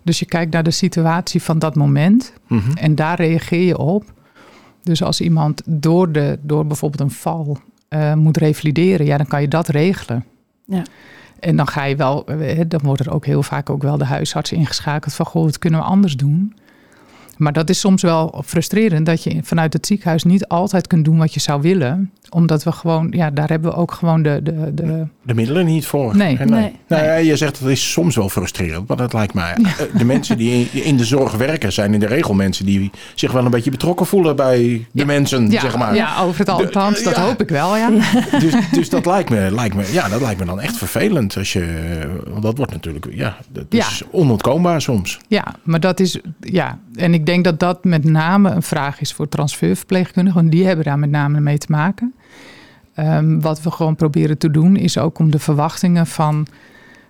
Dus 0.04 0.18
je 0.18 0.26
kijkt 0.26 0.52
naar 0.52 0.62
de 0.62 0.70
situatie 0.70 1.42
van 1.42 1.58
dat 1.58 1.74
moment 1.74 2.32
Mhm. 2.46 2.72
en 2.76 2.94
daar 2.94 3.16
reageer 3.16 3.66
je 3.66 3.78
op. 3.78 4.04
Dus 4.82 5.02
als 5.02 5.20
iemand 5.20 5.62
door, 5.66 6.12
de, 6.12 6.38
door 6.42 6.66
bijvoorbeeld 6.66 7.00
een 7.02 7.10
val 7.16 7.58
eh, 7.88 8.14
moet 8.14 8.36
revalideren, 8.36 9.06
ja, 9.06 9.16
dan 9.16 9.26
kan 9.26 9.40
je 9.40 9.48
dat 9.48 9.68
regelen. 9.68 10.24
Ja. 10.64 10.82
En 11.40 11.56
dan 11.56 11.68
ga 11.68 11.84
je 11.84 11.96
wel, 11.96 12.26
eh, 12.26 12.60
dan 12.68 12.80
wordt 12.82 13.00
er 13.06 13.12
ook 13.12 13.26
heel 13.26 13.42
vaak 13.42 13.70
ook 13.70 13.82
wel 13.82 13.98
de 13.98 14.04
huisarts 14.04 14.52
ingeschakeld 14.52 15.14
van 15.14 15.26
goh, 15.26 15.44
wat 15.44 15.58
kunnen 15.58 15.80
we 15.80 15.86
anders 15.86 16.16
doen? 16.16 16.54
Maar 17.36 17.52
dat 17.52 17.70
is 17.70 17.80
soms 17.80 18.02
wel 18.02 18.42
frustrerend 18.44 19.06
dat 19.06 19.22
je 19.22 19.42
vanuit 19.42 19.72
het 19.72 19.86
ziekenhuis 19.86 20.24
niet 20.24 20.46
altijd 20.46 20.86
kunt 20.86 21.04
doen 21.04 21.18
wat 21.18 21.34
je 21.34 21.40
zou 21.40 21.62
willen. 21.62 22.12
Omdat 22.34 22.62
we 22.64 22.72
gewoon, 22.72 23.06
ja, 23.10 23.30
daar 23.30 23.48
hebben 23.48 23.70
we 23.70 23.76
ook 23.76 23.92
gewoon 23.92 24.22
de. 24.22 24.40
de, 24.42 24.74
de 24.74 25.06
De 25.22 25.34
middelen 25.34 25.66
niet 25.66 25.86
voor. 25.86 26.16
Nee. 26.16 26.38
Nee. 26.38 26.72
Nou 26.88 27.04
ja, 27.04 27.14
je 27.14 27.36
zegt 27.36 27.60
dat 27.60 27.68
is 27.70 27.92
soms 27.92 28.16
wel 28.16 28.28
frustrerend, 28.28 28.88
maar 28.88 28.96
dat 28.96 29.12
lijkt 29.12 29.34
mij. 29.34 29.52
eh, 29.62 29.98
De 29.98 30.04
mensen 30.04 30.36
die 30.36 30.68
in- 30.72 30.96
de 30.96 31.04
zorg 31.04 31.32
werken 31.32 31.72
zijn 31.72 31.94
in 31.94 32.00
de 32.00 32.06
regel 32.06 32.34
mensen 32.34 32.66
die 32.66 32.90
zich 33.14 33.32
wel 33.32 33.44
een 33.44 33.50
beetje 33.50 33.70
betrokken 33.70 34.06
voelen 34.06 34.36
bij 34.36 34.58
de 34.58 34.84
Ja. 34.92 35.04
mensen, 35.04 35.50
ja, 35.50 35.60
zeg 35.60 35.76
maar. 35.76 35.94
ja, 35.94 36.20
over 36.20 36.38
het 36.38 36.48
althans, 36.48 37.02
dat 37.02 37.16
ja. 37.16 37.22
hoop 37.24 37.40
ik 37.42 37.48
wel, 37.48 37.76
ja. 37.76 37.90
Dus, 38.40 38.54
dus 38.72 38.88
dat 38.90 39.06
lijkt 39.06 39.30
me, 39.30 39.50
lijkt 39.50 39.74
me, 39.74 39.92
ja, 39.92 40.08
dat 40.08 40.20
lijkt 40.20 40.40
me 40.40 40.46
dan 40.46 40.60
echt 40.60 40.76
vervelend 40.76 41.36
als 41.36 41.52
je, 41.52 41.66
want 42.28 42.42
dat 42.42 42.56
wordt 42.56 42.72
natuurlijk, 42.72 43.06
ja, 43.10 43.36
dat 43.52 43.64
Ja. 43.68 43.78
is 43.86 44.02
onontkoombaar 44.10 44.80
soms. 44.82 45.18
Ja, 45.28 45.44
maar 45.62 45.80
dat 45.80 46.00
is, 46.00 46.18
ja. 46.40 46.78
En 46.94 47.14
ik 47.14 47.26
denk 47.26 47.44
dat 47.44 47.60
dat 47.60 47.84
met 47.84 48.04
name 48.04 48.50
een 48.50 48.62
vraag 48.62 49.00
is 49.00 49.12
voor 49.12 49.28
transferverpleegkundigen, 49.28 50.40
want 50.40 50.52
die 50.52 50.66
hebben 50.66 50.84
daar 50.84 50.98
met 50.98 51.10
name 51.10 51.40
mee 51.40 51.58
te 51.58 51.66
maken. 51.70 52.14
Ehm, 52.94 53.40
wat 53.40 53.62
we 53.62 53.70
gewoon 53.70 53.96
proberen 53.96 54.38
te 54.38 54.50
doen, 54.50 54.76
is 54.76 54.98
ook 54.98 55.18
om 55.18 55.30
de 55.30 55.38
verwachtingen 55.38 56.06
van, 56.06 56.46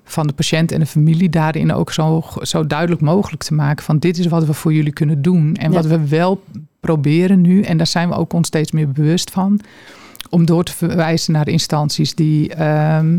van 0.04 0.26
de 0.26 0.32
patiënt 0.32 0.72
en 0.72 0.80
de 0.80 0.86
familie 0.86 1.30
daarin 1.30 1.72
ook 1.72 1.92
zo, 1.92 2.24
zo 2.42 2.66
duidelijk 2.66 3.00
mogelijk 3.00 3.42
te 3.42 3.54
maken. 3.54 3.84
Van 3.84 3.98
dit 3.98 4.18
is 4.18 4.26
wat 4.26 4.44
we 4.44 4.52
voor 4.52 4.72
jullie 4.72 4.92
kunnen 4.92 5.22
doen. 5.22 5.54
En 5.54 5.70
Ja. 5.70 5.76
wat 5.76 5.86
we 5.86 6.08
wel 6.08 6.42
proberen 6.80 7.40
nu, 7.40 7.62
en 7.62 7.76
daar 7.76 7.86
zijn 7.86 8.08
we 8.08 8.14
ook 8.14 8.32
ons 8.32 8.46
steeds 8.46 8.72
meer 8.72 8.88
bewust 8.88 9.30
van, 9.30 9.60
om 10.30 10.44
door 10.44 10.64
te 10.64 10.72
verwijzen 10.72 11.32
naar 11.32 11.48
instanties 11.48 12.14
die 12.14 12.54
ehm, 12.54 13.18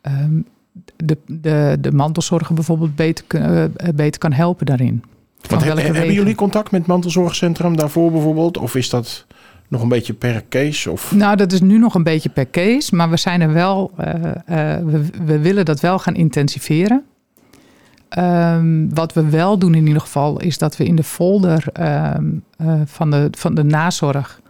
ehm, 0.00 0.40
de, 0.96 1.18
de, 1.26 1.76
de 1.80 1.92
mantelzorger 1.92 2.54
bijvoorbeeld 2.54 2.96
beter, 2.96 3.24
eh, 3.28 3.64
beter 3.94 4.20
kan 4.20 4.32
helpen 4.32 4.66
daarin. 4.66 5.02
Want 5.48 5.64
hebben 5.64 5.92
wegen. 5.92 6.12
jullie 6.12 6.34
contact 6.34 6.70
met 6.70 6.86
mantelzorgcentrum 6.86 7.76
daarvoor 7.76 8.10
bijvoorbeeld? 8.12 8.58
Of 8.58 8.74
is 8.74 8.90
dat 8.90 9.26
nog 9.68 9.82
een 9.82 9.88
beetje 9.88 10.14
per 10.14 10.44
case? 10.48 10.90
Of? 10.90 11.12
Nou, 11.14 11.36
dat 11.36 11.52
is 11.52 11.60
nu 11.60 11.78
nog 11.78 11.94
een 11.94 12.02
beetje 12.02 12.28
per 12.28 12.50
case, 12.50 12.94
maar 12.94 13.10
we 13.10 13.16
zijn 13.16 13.40
er 13.40 13.52
wel, 13.52 13.90
eh, 13.96 14.74
eh, 14.74 14.84
we, 15.24 15.38
willen 15.38 15.64
dat 15.64 15.80
wel 15.80 15.98
gaan 15.98 16.14
intensiveren. 16.14 17.04
Ehm, 18.08 18.88
wat 18.88 19.12
we 19.12 19.30
wel 19.30 19.58
doen 19.58 19.74
in 19.74 19.86
ieder 19.86 20.02
geval, 20.02 20.40
is 20.40 20.58
dat 20.58 20.76
we 20.76 20.84
in 20.84 20.96
de 20.96 21.02
folder 21.02 21.64
ehm, 21.72 22.24
eh, 22.56 22.80
van, 22.84 23.10
de, 23.10 23.28
van 23.30 23.54
de 23.54 23.64
nazorg 23.64 24.40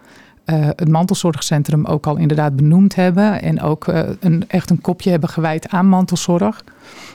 het 0.76 0.88
mantelzorgcentrum 0.88 1.84
ook 1.84 2.06
al 2.06 2.16
inderdaad 2.16 2.56
benoemd 2.56 2.94
hebben. 2.94 3.42
En 3.42 3.60
ook 3.60 3.86
een, 4.20 4.44
echt 4.48 4.70
een 4.70 4.80
kopje 4.80 5.10
hebben 5.10 5.28
gewijd 5.28 5.68
aan 5.68 5.88
mantelzorg. 5.88 6.64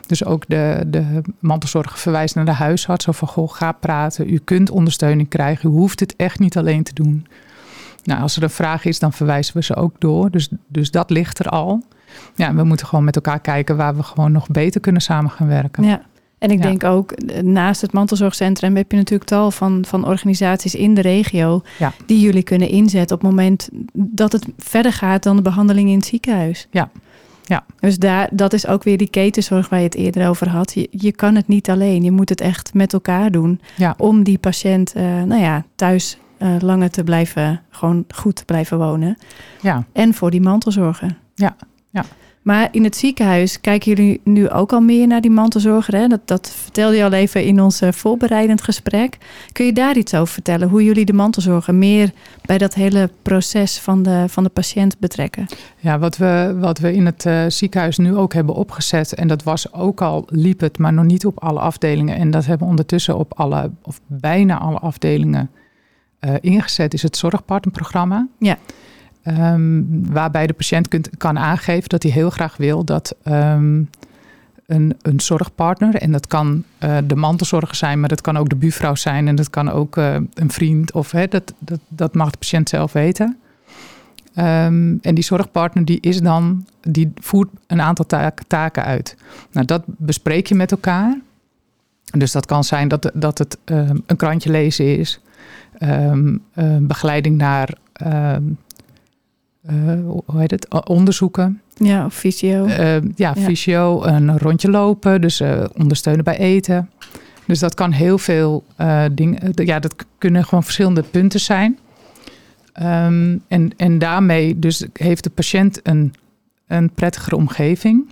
Dus 0.07 0.25
ook 0.25 0.43
de, 0.47 0.83
de 0.87 1.21
mantelzorg 1.39 1.99
verwijst 1.99 2.35
naar 2.35 2.45
de 2.45 2.51
huisarts. 2.51 3.07
Of 3.07 3.17
van, 3.17 3.27
goh, 3.27 3.51
ga 3.53 3.71
praten. 3.71 4.33
U 4.33 4.37
kunt 4.37 4.69
ondersteuning 4.69 5.29
krijgen. 5.29 5.69
U 5.69 5.73
hoeft 5.73 5.99
het 5.99 6.15
echt 6.15 6.39
niet 6.39 6.57
alleen 6.57 6.83
te 6.83 6.93
doen. 6.93 7.25
Nou, 8.03 8.21
als 8.21 8.35
er 8.37 8.43
een 8.43 8.49
vraag 8.49 8.85
is, 8.85 8.99
dan 8.99 9.13
verwijzen 9.13 9.55
we 9.57 9.63
ze 9.63 9.75
ook 9.75 9.95
door. 9.99 10.31
Dus, 10.31 10.49
dus 10.67 10.91
dat 10.91 11.09
ligt 11.09 11.39
er 11.39 11.49
al. 11.49 11.83
Ja, 12.35 12.55
we 12.55 12.63
moeten 12.63 12.87
gewoon 12.87 13.03
met 13.03 13.15
elkaar 13.15 13.39
kijken 13.39 13.77
waar 13.77 13.95
we 13.95 14.03
gewoon 14.03 14.31
nog 14.31 14.47
beter 14.47 14.81
kunnen 14.81 15.01
samen 15.01 15.31
gaan 15.31 15.47
werken. 15.47 15.83
Ja. 15.83 16.01
En 16.37 16.49
ik 16.51 16.57
Ja. 16.57 16.63
denk 16.63 16.83
ook, 16.83 17.11
eh, 17.11 17.41
naast 17.43 17.81
het 17.81 17.93
mantelzorgcentrum 17.93 18.75
heb 18.75 18.91
je 18.91 18.97
natuurlijk 18.97 19.29
tal 19.29 19.51
van, 19.51 19.85
van 19.87 20.05
organisaties 20.07 20.75
in 20.75 20.93
de 20.93 21.01
regio 21.01 21.61
Ja. 21.79 21.93
die 22.05 22.19
jullie 22.19 22.43
kunnen 22.43 22.69
inzetten 22.69 23.15
op 23.15 23.21
het 23.21 23.29
moment 23.31 23.69
dat 23.93 24.31
het 24.31 24.45
verder 24.57 24.93
gaat 24.93 25.23
dan 25.23 25.35
de 25.35 25.41
behandeling 25.41 25.89
in 25.89 25.95
het 25.95 26.05
ziekenhuis. 26.05 26.67
Ja. 26.71 26.89
Ja. 27.43 27.63
Dus 27.79 27.97
daar, 27.97 28.29
dat 28.31 28.53
is 28.53 28.67
ook 28.67 28.83
weer 28.83 28.97
die 28.97 29.09
ketenzorg 29.09 29.69
waar 29.69 29.79
je 29.79 29.85
het 29.85 29.95
eerder 29.95 30.27
over 30.29 30.49
had. 30.49 30.73
Je, 30.73 30.87
je 30.91 31.11
kan 31.11 31.35
het 31.35 31.47
niet 31.47 31.69
alleen. 31.69 32.03
Je 32.03 32.11
moet 32.11 32.29
het 32.29 32.41
echt 32.41 32.73
met 32.73 32.93
elkaar 32.93 33.31
doen 33.31 33.61
Ja. 33.77 33.95
om 33.97 34.23
die 34.23 34.37
patiënt 34.37 34.93
eh, 34.93 35.03
nou 35.03 35.41
ja, 35.41 35.63
thuis 35.75 36.17
eh, 36.41 36.55
langer 36.59 36.89
te 36.89 37.03
blijven, 37.03 37.61
gewoon 37.69 38.05
goed 38.15 38.35
te 38.35 38.45
blijven 38.45 38.77
wonen. 38.77 39.17
Ja, 39.61 39.83
En 39.93 40.13
voor 40.13 40.31
die 40.31 40.41
mantelzorger. 40.41 41.17
Ja, 41.35 41.55
ja. 41.89 42.03
Maar 42.41 42.67
in 42.71 42.83
het 42.83 42.95
ziekenhuis 42.95 43.61
kijken 43.61 43.93
jullie 43.95 44.21
nu 44.23 44.49
ook 44.49 44.73
al 44.73 44.79
meer 44.79 45.07
naar 45.07 45.21
die 45.21 45.31
mantelzorger. 45.31 45.95
Hè? 45.95 46.07
Dat, 46.07 46.19
dat 46.25 46.49
vertelde 46.49 46.95
je 46.95 47.03
al 47.03 47.11
even 47.11 47.43
in 47.43 47.61
ons 47.61 47.81
eh, 47.81 47.91
voorbereidend 47.91 48.61
gesprek. 48.61 49.17
Kun 49.51 49.65
je 49.65 49.73
daar 49.73 49.97
iets 49.97 50.13
over 50.13 50.33
vertellen? 50.33 50.69
Hoe 50.69 50.83
jullie 50.83 51.05
de 51.05 51.13
mantelzorger 51.13 51.75
meer 51.75 52.11
bij 52.45 52.57
dat 52.57 52.73
hele 52.73 53.09
proces 53.21 53.79
van 53.79 54.03
de, 54.03 54.25
van 54.27 54.43
de 54.43 54.49
patiënt 54.49 54.99
betrekken? 54.99 55.45
Ja, 55.77 55.99
wat 55.99 56.17
we, 56.17 56.55
wat 56.59 56.79
we 56.79 56.93
in 56.93 57.05
het 57.05 57.25
eh, 57.25 57.43
ziekenhuis 57.47 57.97
nu 57.97 58.15
ook 58.15 58.33
hebben 58.33 58.55
opgezet, 58.55 59.13
en 59.13 59.27
dat 59.27 59.43
was 59.43 59.73
ook 59.73 60.01
al, 60.01 60.25
liep 60.27 60.59
het, 60.59 60.77
maar 60.77 60.93
nog 60.93 61.05
niet 61.05 61.25
op 61.25 61.43
alle 61.43 61.59
afdelingen. 61.59 62.15
En 62.15 62.31
dat 62.31 62.45
hebben 62.45 62.65
we 62.65 62.71
ondertussen 62.71 63.17
op 63.17 63.33
alle, 63.33 63.71
of 63.81 64.01
bijna 64.07 64.59
alle 64.59 64.79
afdelingen 64.79 65.49
eh, 66.21 66.33
ingezet, 66.41 66.93
is 66.93 67.01
het 67.01 67.17
zorgpartnerprogramma. 67.17 68.27
Ja. 68.39 68.57
Ehm, 69.23 69.81
waarbij 70.11 70.47
de 70.47 70.53
patiënt 70.53 70.87
kunt, 70.87 71.09
kan 71.17 71.39
aangeven 71.39 71.89
dat 71.89 72.03
hij 72.03 72.11
heel 72.11 72.29
graag 72.29 72.57
wil 72.57 72.83
dat 72.83 73.15
ehm, 73.23 73.81
een, 74.65 74.97
een 75.01 75.19
zorgpartner, 75.19 75.95
en 75.95 76.11
dat 76.11 76.27
kan 76.27 76.63
eh, 76.77 76.97
de 77.03 77.15
mantelzorger 77.15 77.75
zijn, 77.75 77.99
maar 77.99 78.09
dat 78.09 78.21
kan 78.21 78.37
ook 78.37 78.49
de 78.49 78.55
buurvrouw 78.55 78.95
zijn 78.95 79.27
en 79.27 79.35
dat 79.35 79.49
kan 79.49 79.69
ook 79.69 79.97
eh, 79.97 80.15
een 80.33 80.51
vriend, 80.51 80.91
of 80.91 81.11
hè, 81.11 81.27
dat, 81.27 81.53
dat, 81.59 81.79
dat 81.87 82.13
mag 82.13 82.29
de 82.29 82.37
patiënt 82.37 82.69
zelf 82.69 82.91
weten. 82.93 83.37
Ehm, 84.33 84.97
en 85.01 85.15
die 85.15 85.23
zorgpartner 85.23 85.85
die 85.85 85.99
is 86.01 86.21
dan, 86.21 86.65
die 86.81 87.11
voert 87.15 87.49
een 87.67 87.81
aantal 87.81 88.05
taak- 88.05 88.41
taken 88.47 88.83
uit. 88.83 89.15
Nou, 89.51 89.65
dat 89.65 89.83
bespreek 89.85 90.47
je 90.47 90.55
met 90.55 90.71
elkaar. 90.71 91.19
Dus 92.11 92.31
dat 92.31 92.45
kan 92.45 92.63
zijn 92.63 92.87
dat, 92.87 93.11
dat 93.13 93.37
het 93.37 93.57
een 93.65 94.15
krantje 94.17 94.51
lezen 94.51 94.97
is, 94.97 95.19
ehm, 95.77 96.37
eh, 96.53 96.77
begeleiding 96.81 97.37
naar 97.37 97.77
ehm, 97.93 98.43
eh, 99.61 99.75
hoe 100.25 100.39
heet 100.39 100.51
het? 100.51 100.85
Onderzoeken. 100.85 101.61
Ja, 101.75 102.05
of 102.05 102.13
fysio. 102.13 102.67
Ja, 102.67 103.01
Ja. 103.15 103.35
fysio, 103.35 104.03
een 104.03 104.37
rondje 104.37 104.69
lopen, 104.69 105.21
dus 105.21 105.39
eh, 105.39 105.63
ondersteunen 105.77 106.23
bij 106.23 106.37
eten. 106.37 106.89
Dus 107.47 107.59
dat 107.59 107.73
kan 107.73 107.91
heel 107.91 108.17
veel 108.17 108.63
eh, 108.75 109.03
dingen. 109.11 109.51
Ja, 109.55 109.79
dat 109.79 109.95
kunnen 110.17 110.43
gewoon 110.43 110.63
verschillende 110.63 111.01
punten 111.03 111.39
zijn. 111.39 111.79
Ehm, 112.73 113.37
en, 113.47 113.71
en 113.77 113.99
daarmee 113.99 114.59
dus 114.59 114.85
heeft 114.93 115.23
de 115.23 115.29
patiënt 115.29 115.79
een, 115.83 116.13
een 116.67 116.91
prettigere 116.93 117.35
omgeving. 117.35 118.09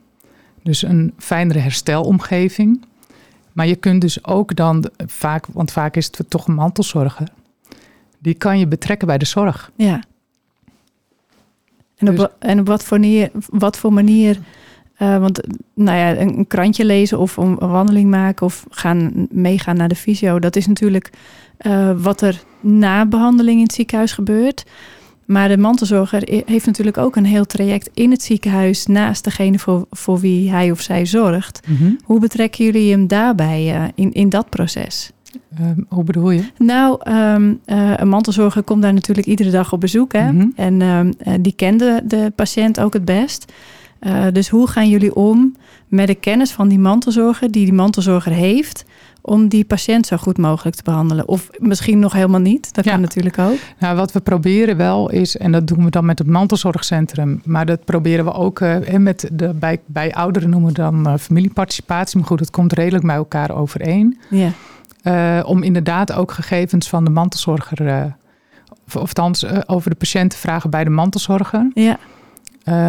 Dus 0.64 0.82
een 0.82 1.14
fijnere 1.18 1.60
herstelomgeving. 1.60 2.86
Maar 3.54 3.68
je 3.68 3.76
kunt 3.76 4.02
dus 4.02 4.26
ook 4.26 4.56
dan 4.56 4.90
vaak, 5.06 5.46
want 5.54 5.72
vaak 5.72 5.96
is 5.96 6.06
het 6.06 6.30
toch 6.30 6.48
een 6.48 6.54
mantelzorger. 6.54 7.28
Die 8.20 8.34
kan 8.34 8.60
je 8.60 8.68
betrekken 8.68 9.08
bij 9.08 9.18
de 9.18 9.26
zorg. 9.26 9.72
Ja. 9.76 10.04
En 11.96 12.08
op, 12.10 12.16
Dus- 12.16 12.18
wa- 12.18 12.32
en 12.40 12.60
op 12.60 12.68
wat 12.68 12.84
voor 12.84 13.00
manier, 13.00 13.32
wat 13.50 13.78
voor 13.78 13.94
manier 13.94 14.40
want 15.00 15.42
nou 15.74 15.98
ja, 15.98 16.18
een, 16.18 16.38
een 16.38 16.48
krantje 16.48 16.86
lezen 16.86 17.20
of 17.20 17.38
een 17.38 17.56
wandeling 17.56 18.10
maken 18.10 18.46
of 18.46 18.66
gaan 18.70 19.28
meegaan 19.30 19.76
naar 19.78 19.88
de 19.88 19.96
fysio, 19.96 20.40
dat 20.40 20.56
is 20.56 20.68
natuurlijk 20.68 21.10
eh, 21.58 21.92
wat 21.98 22.22
er 22.22 22.44
na 22.60 23.06
behandeling 23.06 23.58
in 23.58 23.64
het 23.64 23.74
ziekenhuis 23.74 24.12
gebeurt. 24.12 24.66
Maar 25.30 25.48
de 25.48 25.58
mantelzorger 25.58 26.44
heeft 26.46 26.66
natuurlijk 26.66 26.98
ook 26.98 27.16
een 27.16 27.26
heel 27.26 27.46
traject 27.46 27.90
in 27.94 28.12
het 28.12 28.24
ziekenhuis 28.24 28.86
naast 28.86 29.24
degene 29.24 29.60
voor, 29.60 29.86
voor 29.92 30.20
wie 30.20 30.52
hij 30.52 30.72
of 30.72 30.82
zij 30.82 31.06
zorgt. 31.06 31.68
Mhm. 31.68 31.92
Hoe 32.04 32.20
betrekken 32.20 32.66
jullie 32.66 32.92
hem 32.92 33.08
daarbij 33.08 33.74
eh, 33.74 33.84
in, 33.96 34.14
in 34.14 34.30
dat 34.30 34.50
proces? 34.50 35.12
Ehm, 35.58 35.82
hoe 35.88 36.04
bedoel 36.04 36.32
je? 36.32 36.44
Nou, 36.58 37.00
ehm, 37.04 37.54
eh, 37.66 37.94
een 37.96 38.08
mantelzorger 38.08 38.64
komt 38.64 38.82
daar 38.82 38.94
natuurlijk 38.94 39.28
iedere 39.28 39.50
dag 39.50 39.74
op 39.74 39.80
bezoek. 39.80 40.14
Hè? 40.14 40.32
Mhm. 40.32 40.48
En 40.56 40.82
ehm, 40.82 41.12
eh, 41.18 41.34
die 41.40 41.54
kende 41.54 42.02
de 42.06 42.32
patiënt 42.36 42.80
ook 42.80 42.94
het 42.94 43.06
best. 43.06 43.54
Dus 44.32 44.50
hoe 44.50 44.68
gaan 44.68 44.90
jullie 44.90 45.16
om 45.16 45.56
met 45.88 46.08
de 46.08 46.16
kennis 46.16 46.52
van 46.52 46.68
die 46.68 46.80
mantelzorger, 46.80 47.52
die 47.52 47.64
die 47.64 47.74
mantelzorger 47.74 48.32
heeft, 48.32 48.86
om 49.22 49.48
die 49.48 49.66
patiënt 49.66 50.06
zo 50.06 50.18
goed 50.18 50.38
mogelijk 50.38 50.76
te 50.76 50.84
behandelen? 50.84 51.28
Of 51.28 51.50
misschien 51.58 52.00
nog 52.00 52.14
helemaal 52.14 52.40
niet, 52.40 52.74
dat 52.74 52.86
Ja. 52.86 52.92
kan 52.92 53.02
natuurlijk 53.02 53.38
ook. 53.40 53.58
Nou, 53.80 53.96
wat 53.96 54.12
we 54.12 54.20
proberen 54.20 54.78
wel 54.78 55.10
is, 55.10 55.38
en 55.38 55.52
dat 55.52 55.68
doen 55.68 55.84
we 55.84 55.90
dan 55.90 56.06
met 56.06 56.20
het 56.20 56.28
mantelzorgcentrum, 56.28 57.42
maar 57.46 57.66
dat 57.66 57.86
proberen 57.86 58.26
we 58.26 58.32
ook 58.34 58.60
eh, 58.60 58.98
met 58.98 59.30
de, 59.34 59.54
bij, 59.54 59.80
bij 59.86 60.14
ouderen 60.14 60.50
noemen 60.50 60.68
we 60.70 60.76
dan 60.76 61.08
eh, 61.08 61.14
familieparticipatie. 61.18 62.18
Maar 62.20 62.28
goed, 62.28 62.40
het 62.40 62.52
komt 62.52 62.74
redelijk 62.74 63.06
bij 63.06 63.16
elkaar 63.16 63.52
overeen. 63.56 64.20
Ja, 64.30 64.52
Eh, 65.04 65.40
om 65.46 65.64
inderdaad 65.64 66.12
ook 66.14 66.32
gegevens 66.32 66.90
van 66.90 67.04
de 67.04 67.10
mantelzorger, 67.10 67.88
eh, 67.88 68.04
of, 68.86 68.96
althans 68.96 69.68
over 69.68 69.90
de 69.90 69.96
patiënt 69.96 70.30
te 70.32 70.38
vragen 70.38 70.70
bij 70.70 70.84
de 70.84 70.90
mantelzorger. 70.90 71.72
ja, 71.74 71.98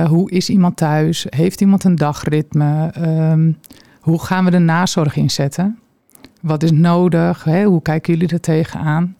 hoe 0.06 0.30
is 0.30 0.48
iemand 0.50 0.76
thuis? 0.76 1.26
Heeft 1.28 1.60
iemand 1.60 1.84
een 1.84 1.96
dagritme? 1.96 2.90
Ehm, 2.92 3.52
hoe 4.00 4.22
gaan 4.24 4.44
we 4.44 4.50
de 4.50 4.58
nazorg 4.58 5.16
inzetten? 5.16 5.78
Wat 6.40 6.62
is 6.62 6.70
nodig? 6.70 7.44
Hè? 7.44 7.64
Hoe 7.64 7.82
kijken 7.82 8.12
jullie 8.14 8.28
er 8.28 8.40
tegenaan? 8.40 9.16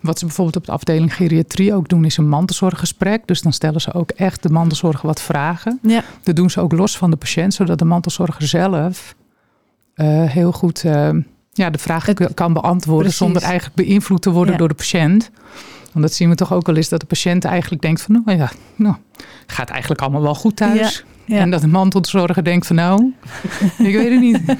Wat 0.00 0.18
ze 0.18 0.24
bijvoorbeeld 0.24 0.56
op 0.56 0.66
de 0.66 0.72
afdeling 0.72 1.14
geriatrie 1.14 1.74
ook 1.74 1.88
doen, 1.88 2.04
is 2.04 2.16
een 2.16 2.28
mantelzorggesprek. 2.28 3.26
Dus 3.26 3.42
dan 3.42 3.52
stellen 3.52 3.80
ze 3.80 3.92
ook 3.92 4.10
echt 4.10 4.42
de 4.42 4.48
mantelzorger 4.48 5.06
wat 5.06 5.20
vragen. 5.22 5.78
ja, 5.82 6.02
Dat 6.22 6.36
doen 6.36 6.50
ze 6.50 6.60
ook 6.60 6.72
los 6.72 6.96
van 6.98 7.10
de 7.10 7.16
patiënt, 7.16 7.54
zodat 7.54 7.78
de 7.78 7.84
mantelzorger 7.84 8.46
zelf 8.46 9.14
eh, 9.94 10.06
heel 10.24 10.52
goed 10.52 10.84
eh, 10.84 11.08
ja, 11.52 11.70
de 11.70 11.78
vraag 11.78 12.06
Het- 12.06 12.34
kan 12.34 12.52
beantwoorden 12.52 13.02
Precies. 13.02 13.18
zonder 13.18 13.42
eigenlijk 13.42 13.74
beïnvloed 13.74 14.22
te 14.22 14.30
worden 14.30 14.52
Ja. 14.52 14.58
door 14.58 14.68
de 14.68 14.74
patiënt. 14.74 15.30
Want 15.92 16.06
dat 16.06 16.14
zien 16.14 16.28
we 16.28 16.34
toch 16.34 16.52
ook 16.52 16.66
wel 16.66 16.76
eens 16.76 16.88
dat 16.88 17.00
de 17.00 17.06
patiënt 17.06 17.44
eigenlijk 17.44 17.82
denkt 17.82 18.02
van, 18.02 18.22
nou 18.24 18.38
ja, 18.38 18.50
nou, 18.76 18.94
gaat 19.46 19.70
eigenlijk 19.70 20.00
allemaal 20.00 20.22
wel 20.22 20.34
goed 20.34 20.56
thuis. 20.56 21.04
ja. 21.24 21.38
En 21.38 21.50
dat 21.50 21.60
de 21.60 21.66
mantelzorger 21.66 22.44
denkt 22.44 22.66
van, 22.66 22.76
nou, 22.76 23.12
ik 23.78 23.94
weet 23.94 24.10
het 24.10 24.20
niet. 24.20 24.40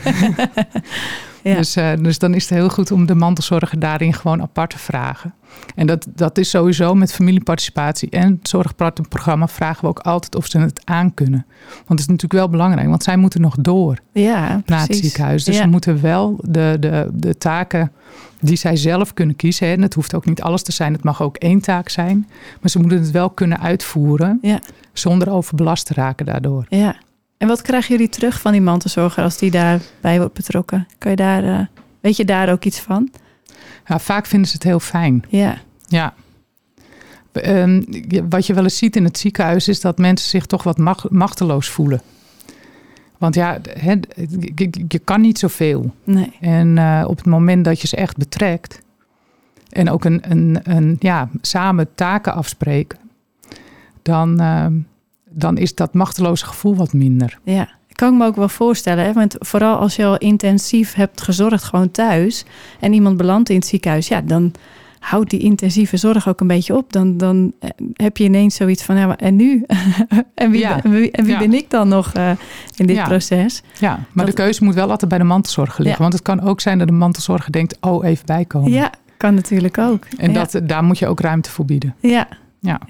Ja. 1.44 1.54
Dus, 1.57 1.76
eh, 1.76 1.90
dus 2.00 2.18
dan 2.18 2.35
is 2.35 2.42
het 2.48 2.59
heel 2.59 2.68
goed 2.68 2.90
om 2.90 3.07
de 3.07 3.14
mantelzorger 3.14 3.78
daarin 3.78 4.12
gewoon 4.14 4.42
apart 4.42 4.70
te 4.70 4.78
vragen. 4.78 5.35
En 5.74 5.87
dat, 5.87 6.07
dat 6.14 6.38
is 6.38 6.50
sowieso 6.50 6.94
met 6.94 7.12
familieparticipatie 7.14 8.11
en 8.11 8.30
het 8.38 8.48
zorgprogramma 8.48 9.48
vragen 9.48 9.80
we 9.83 9.87
ook 9.88 9.98
altijd 9.98 10.35
of 10.35 10.46
ze 10.46 10.59
het 10.59 10.80
aankunnen. 10.85 11.46
Want 11.68 11.88
het 11.88 11.98
is 11.98 12.07
natuurlijk 12.07 12.33
wel 12.33 12.48
belangrijk, 12.48 12.88
want 12.88 13.02
zij 13.02 13.16
moeten 13.16 13.40
nog 13.40 13.57
door 13.61 13.98
ja 14.12 14.62
naar 14.66 14.80
het 14.87 14.96
ziekenhuis. 14.96 15.44
Dus 15.44 15.57
Ja. 15.57 15.62
ze 15.62 15.68
moeten 15.68 16.00
wel 16.02 16.38
de, 16.42 16.76
de, 16.80 17.09
de 17.12 17.37
taken 17.38 17.92
die 18.40 18.57
zij 18.57 18.76
zelf 18.76 19.14
kunnen 19.14 19.37
kiezen. 19.37 19.68
En 19.68 19.83
het 19.83 19.94
hoeft 19.94 20.14
ook 20.14 20.24
niet 20.24 20.42
alles 20.42 20.62
te 20.62 20.72
zijn, 20.72 20.92
het 20.92 21.04
mag 21.04 21.22
ook 21.22 21.37
één 21.37 21.61
taak 21.61 21.88
zijn. 21.88 22.26
Maar 22.61 22.70
ze 22.70 22.78
moeten 22.78 22.98
het 22.98 23.11
wel 23.11 23.30
kunnen 23.30 23.61
uitvoeren 23.61 24.38
Ja. 24.42 24.59
zonder 24.92 25.30
overbelast 25.30 25.87
te 25.87 25.94
raken 25.94 26.26
daardoor. 26.26 26.64
Ja. 26.68 26.96
En 27.44 27.50
wat 27.50 27.62
krijgen 27.62 27.90
jullie 27.90 28.09
terug 28.09 28.40
van 28.40 28.52
die 28.52 28.61
mantelzorger 28.61 29.22
als 29.24 29.38
die 29.38 29.50
daarbij 29.50 30.18
wordt 30.18 30.35
betrokken? 30.35 30.87
Kan 30.98 31.11
je 31.11 31.16
daar, 31.16 31.44
eh, 31.44 31.66
weet 32.00 32.16
je 32.16 32.24
daar 32.24 32.50
ook 32.50 32.64
iets 32.64 32.80
van? 32.80 33.11
Ja, 33.87 33.98
vaak 33.98 34.26
vinden 34.26 34.48
ze 34.48 34.54
het 34.54 34.62
heel 34.62 34.80
fijn. 34.80 35.24
Ja, 35.28 35.59
Ja. 35.87 36.14
Ehm, 37.33 37.83
wat 38.28 38.46
je 38.46 38.54
wel 38.54 38.62
eens 38.62 38.76
ziet 38.78 38.96
in 38.96 39.04
het 39.04 39.18
ziekenhuis 39.18 39.68
is 39.68 39.80
dat 39.80 39.98
mensen 39.98 40.28
zich 40.28 40.46
toch 40.46 40.62
wat 40.62 40.78
mach- 40.78 41.11
machteloos 41.11 41.68
voelen. 41.68 42.00
Want 43.18 43.35
ja, 43.35 43.59
je 44.88 44.98
kan 45.04 45.20
niet 45.20 45.38
zoveel. 45.38 45.94
nee. 46.04 46.33
En 46.40 46.78
eh, 46.78 47.04
op 47.07 47.16
het 47.16 47.26
moment 47.26 47.64
dat 47.64 47.80
je 47.80 47.87
ze 47.88 47.96
echt 47.96 48.16
betrekt 48.16 48.80
en 49.68 49.90
ook 49.90 50.04
een, 50.04 50.22
een, 50.30 50.59
een 50.62 50.96
ja, 50.98 51.28
samen 51.40 51.94
taken 51.94 52.35
afspreken, 52.35 52.98
dan, 54.02 54.40
ehm, 54.40 54.74
dan 55.35 55.57
is 55.57 55.75
dat 55.75 55.94
machteloze 55.94 56.47
gevoel 56.47 56.77
wat 56.77 56.92
minder. 56.92 57.38
Ja, 57.42 57.68
ik 57.88 57.97
kan 57.97 58.16
me 58.16 58.27
ook 58.27 58.37
wel 58.37 58.49
voorstellen. 58.49 59.05
Hè? 59.05 59.12
Want 59.12 59.37
vooral 59.38 59.77
als 59.77 59.97
je 59.97 60.05
al 60.05 60.18
intensief 60.18 60.94
hebt 60.94 61.23
gezorgd 61.23 61.64
gewoon 61.64 61.90
thuis... 61.90 62.44
en 62.81 62.92
iemand 62.92 63.16
belandt 63.16 63.49
in 63.49 63.57
het 63.57 63.66
ziekenhuis... 63.66 64.09
ja, 64.09 64.20
dan 64.20 64.53
houdt 64.99 65.31
die 65.31 65.40
intensieve 65.40 65.97
zorg 65.97 66.29
ook 66.29 66.40
een 66.40 66.47
beetje 66.47 66.77
op. 66.77 66.92
Dan, 66.92 67.16
dan 67.16 67.53
eh, 67.59 67.70
heb 67.92 68.16
je 68.16 68.25
ineens 68.25 68.55
zoiets 68.55 68.83
van... 68.85 68.97
Ja, 68.97 69.07
maar 69.07 69.16
en 69.16 69.37
nu? 69.37 69.64
en 70.35 70.51
wie, 70.51 70.61
Ja. 70.61 70.83
en 70.83 70.90
wie 70.90 71.11
Ja. 71.27 71.38
ben 71.38 71.53
ik 71.55 71.70
dan 71.70 71.88
nog 71.88 72.12
eh, 72.12 72.31
in 72.77 72.87
dit 72.87 72.97
Ja. 72.97 73.05
proces? 73.05 73.62
Ja, 73.79 73.90
maar 74.12 74.27
Dat- 74.27 74.37
de 74.37 74.42
keuze 74.42 74.64
moet 74.64 74.75
wel 74.75 74.90
altijd 74.90 75.11
bij 75.11 75.18
de 75.18 75.25
mantelzorger 75.25 75.83
liggen. 75.85 76.05
Ja. 76.05 76.11
Want 76.11 76.12
het 76.12 76.23
kan 76.23 76.40
ook 76.49 76.61
zijn 76.61 76.79
dat 76.79 76.87
de 76.88 76.92
mantelzorger 76.94 77.53
denkt, 77.53 77.77
oh 77.81 78.07
even 78.07 78.27
bijkomen. 78.27 78.70
Ja, 78.70 78.90
kan 79.16 79.35
natuurlijk 79.35 79.79
ook. 79.79 80.07
En 80.16 80.33
ja. 80.33 80.44
dat, 80.44 80.61
daar 80.68 80.85
moet 80.85 80.99
je 80.99 81.07
ook 81.07 81.20
ruimte 81.20 81.51
voor 81.51 81.64
bieden. 81.64 81.94
Ja. 82.01 82.29
Ja. 82.61 82.81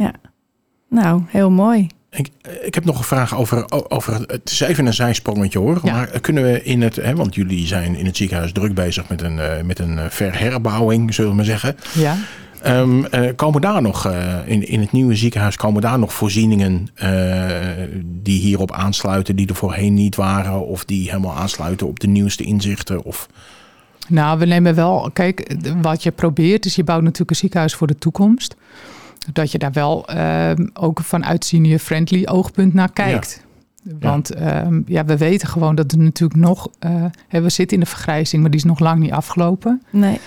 Nou, 0.88 1.22
heel 1.26 1.50
mooi. 1.50 1.87
Ik, 2.14 2.29
ik 2.62 2.74
heb 2.74 2.85
nog 2.85 2.98
een 2.98 3.05
vraag 3.05 3.37
over, 3.37 3.70
over 3.88 4.14
het 4.27 4.50
is 4.50 4.61
even 4.61 4.87
een 4.87 4.94
zijsprongetje 4.94 5.59
hoor. 5.59 5.81
Ja. 5.83 5.92
Maar 5.92 6.20
kunnen 6.20 6.42
we 6.42 6.62
in 6.62 6.83
het, 6.83 6.96
hè, 6.96 7.14
want 7.14 7.35
jullie 7.35 7.66
zijn 7.66 7.96
in 7.96 8.07
het 8.07 8.16
ziekenhuis 8.16 8.53
druk 8.53 8.74
bezig 8.74 9.09
met 9.09 9.22
een, 9.22 9.38
eh, 9.38 9.62
met 9.62 9.79
een 9.79 9.98
eh, 9.98 10.05
verherbouwing, 10.09 11.14
zullen 11.14 11.31
we 11.31 11.37
maar 11.37 11.44
zeggen. 11.44 11.77
Ja. 11.94 12.16
Ehm, 12.62 13.05
eh, 13.05 13.31
komen 13.37 13.61
daar 13.61 13.83
nog, 13.83 14.12
in, 14.44 14.68
in 14.68 14.81
het 14.81 14.92
nieuwe 14.92 15.14
ziekenhuis, 15.14 15.57
komen 15.57 15.83
daar 15.83 15.98
nog 15.98 16.14
voorzieningen 16.14 16.88
die 18.05 18.40
hierop 18.40 18.72
aansluiten, 18.72 19.37
die 19.37 19.48
er 19.48 19.55
voorheen 19.55 19.94
niet 19.94 20.16
waren, 20.16 20.66
of 20.66 20.85
die 20.85 21.09
helemaal 21.09 21.35
aansluiten 21.35 21.87
op 21.87 22.00
de 22.00 22.07
nieuwste 22.07 22.42
inzichten? 22.42 23.05
Of, 23.05 23.29
Nou, 24.09 24.38
we 24.38 24.46
nemen 24.46 24.74
wel, 24.74 25.11
kijk, 25.12 25.55
wat 25.83 26.03
je 26.03 26.11
probeert 26.11 26.66
is 26.66 26.74
je 26.74 26.85
bouwt 26.85 27.03
natuurlijk 27.03 27.31
een 27.31 27.37
ziekenhuis 27.37 27.74
voor 27.74 27.87
de 27.87 27.98
toekomst. 27.98 28.57
Dat 29.32 29.52
je 29.52 29.58
daar 29.58 29.72
wel 29.72 30.06
ehm, 30.08 30.66
ook 30.72 31.00
vanuit 31.00 31.44
senior-friendly 31.44 32.26
oogpunt 32.26 32.74
naar 32.74 32.92
kijkt. 32.92 33.42
Want 34.00 34.34
ehm, 34.34 34.82
ja, 34.87 35.04
we 35.04 35.16
weten 35.16 35.48
gewoon 35.48 35.74
dat 35.74 35.92
er 35.92 35.98
natuurlijk 35.98 36.40
nog, 36.40 36.68
eh, 36.78 37.04
hè, 37.28 37.40
we 37.40 37.48
zitten 37.48 37.76
in 37.76 37.82
de 37.82 37.90
vergrijzing, 37.90 38.42
maar 38.42 38.50
die 38.50 38.60
is 38.60 38.66
nog 38.66 38.78
lang 38.78 39.00
niet 39.00 39.12
afgelopen. 39.12 39.82
Nee. 39.90 40.20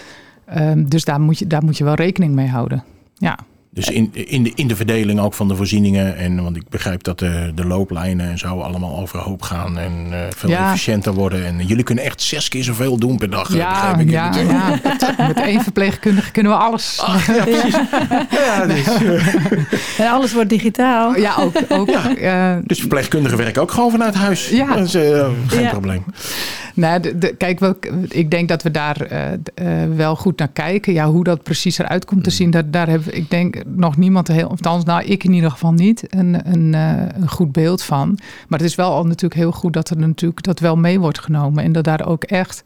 Ehm, 0.45 0.85
dus 0.85 1.05
daar 1.05 1.21
moet, 1.21 1.39
je, 1.39 1.47
daar 1.47 1.63
moet 1.63 1.77
je 1.77 1.83
wel 1.83 1.93
rekening 1.93 2.33
mee 2.33 2.47
houden. 2.47 2.83
Ja, 3.13 3.37
dus 3.71 3.89
in, 3.89 4.09
in, 4.13 4.43
de, 4.43 4.51
in 4.55 4.67
de 4.67 4.75
verdeling 4.75 5.19
ook 5.19 5.33
van 5.33 5.47
de 5.47 5.55
voorzieningen. 5.55 6.17
En, 6.17 6.43
want 6.43 6.55
ik 6.55 6.69
begrijp 6.69 7.03
dat 7.03 7.19
de, 7.19 7.51
de 7.55 7.65
looplijnen 7.65 8.29
en 8.29 8.37
zo 8.37 8.59
allemaal 8.59 8.97
overhoop 8.99 9.41
gaan 9.41 9.77
en 9.77 10.07
eh, 10.11 10.19
veel 10.35 10.49
Ja. 10.49 10.65
efficiënter 10.67 11.13
worden. 11.13 11.45
En 11.45 11.65
jullie 11.65 11.83
kunnen 11.83 12.03
echt 12.03 12.21
zes 12.21 12.49
keer 12.49 12.63
zoveel 12.63 12.97
doen 12.97 13.17
per 13.17 13.29
dag. 13.29 13.49
eh, 13.49 13.55
ja, 13.57 13.71
begrijp 13.71 13.99
ik. 13.99 14.09
ja, 14.09 14.31
ja. 15.17 15.27
Met 15.27 15.39
één 15.39 15.61
verpleegkundige 15.63 16.31
kunnen 16.31 16.51
we 16.51 16.57
alles. 16.57 17.03
ja, 17.27 17.43
precies. 17.43 17.75
Ja, 18.45 18.65
dus, 18.65 18.85
eh, 18.85 19.27
En 20.05 20.11
alles 20.11 20.33
wordt 20.33 20.49
digitaal. 20.49 21.15
Ja, 21.17 21.35
ook. 21.39 21.53
ook 21.69 21.89
eh, 21.89 22.55
dus 22.63 22.79
verpleegkundigen 22.79 23.37
werken 23.37 23.61
ook 23.61 23.71
gewoon 23.71 23.91
vanuit 23.91 24.13
huis. 24.15 24.49
Ja. 24.49 24.75
Dat 24.75 24.85
is 24.85 24.93
eh, 24.95 25.27
geen 25.47 25.61
Ja. 25.63 25.69
probleem. 25.69 26.03
Nou, 26.77 26.99
de, 27.01 27.17
de- 27.17 27.35
kijk, 27.35 27.59
wel, 27.59 27.75
ik 28.09 28.31
denk 28.31 28.47
dat 28.47 28.63
we 28.63 28.71
daar 28.71 29.01
eh, 29.01 29.33
eh, 29.33 29.89
wel 29.95 30.15
goed 30.15 30.37
naar 30.39 30.47
kijken. 30.47 30.93
Ja, 30.93 31.09
hoe 31.09 31.23
dat 31.23 31.43
precies 31.43 31.77
eruit 31.77 32.05
komt 32.05 32.23
te 32.23 32.29
zien, 32.29 32.51
daar, 32.51 32.71
daar 32.71 32.87
hebben 32.89 33.15
ik 33.15 33.29
denk 33.29 33.63
nog 33.65 33.97
niemand 33.97 34.27
heel, 34.27 34.45
of 34.45 34.51
althans, 34.51 34.83
nou, 34.83 35.03
ik 35.03 35.23
in 35.23 35.33
ieder 35.33 35.51
geval 35.51 35.71
niet, 35.71 36.03
een, 36.15 36.51
een, 36.53 36.73
eh, 36.73 37.21
een 37.21 37.29
goed 37.29 37.51
beeld 37.51 37.81
van. 37.83 38.17
Maar 38.47 38.59
het 38.59 38.67
is 38.67 38.75
wel 38.75 38.91
al 38.91 39.03
natuurlijk 39.03 39.33
heel 39.41 39.51
goed 39.51 39.73
dat 39.73 39.89
er 39.89 39.97
natuurlijk 39.97 40.43
dat 40.43 40.59
wel 40.59 40.75
mee 40.75 40.99
wordt 40.99 41.19
genomen 41.19 41.63
en 41.63 41.71
dat 41.71 41.83
daar 41.83 42.05
ook 42.07 42.23
echt 42.23 42.61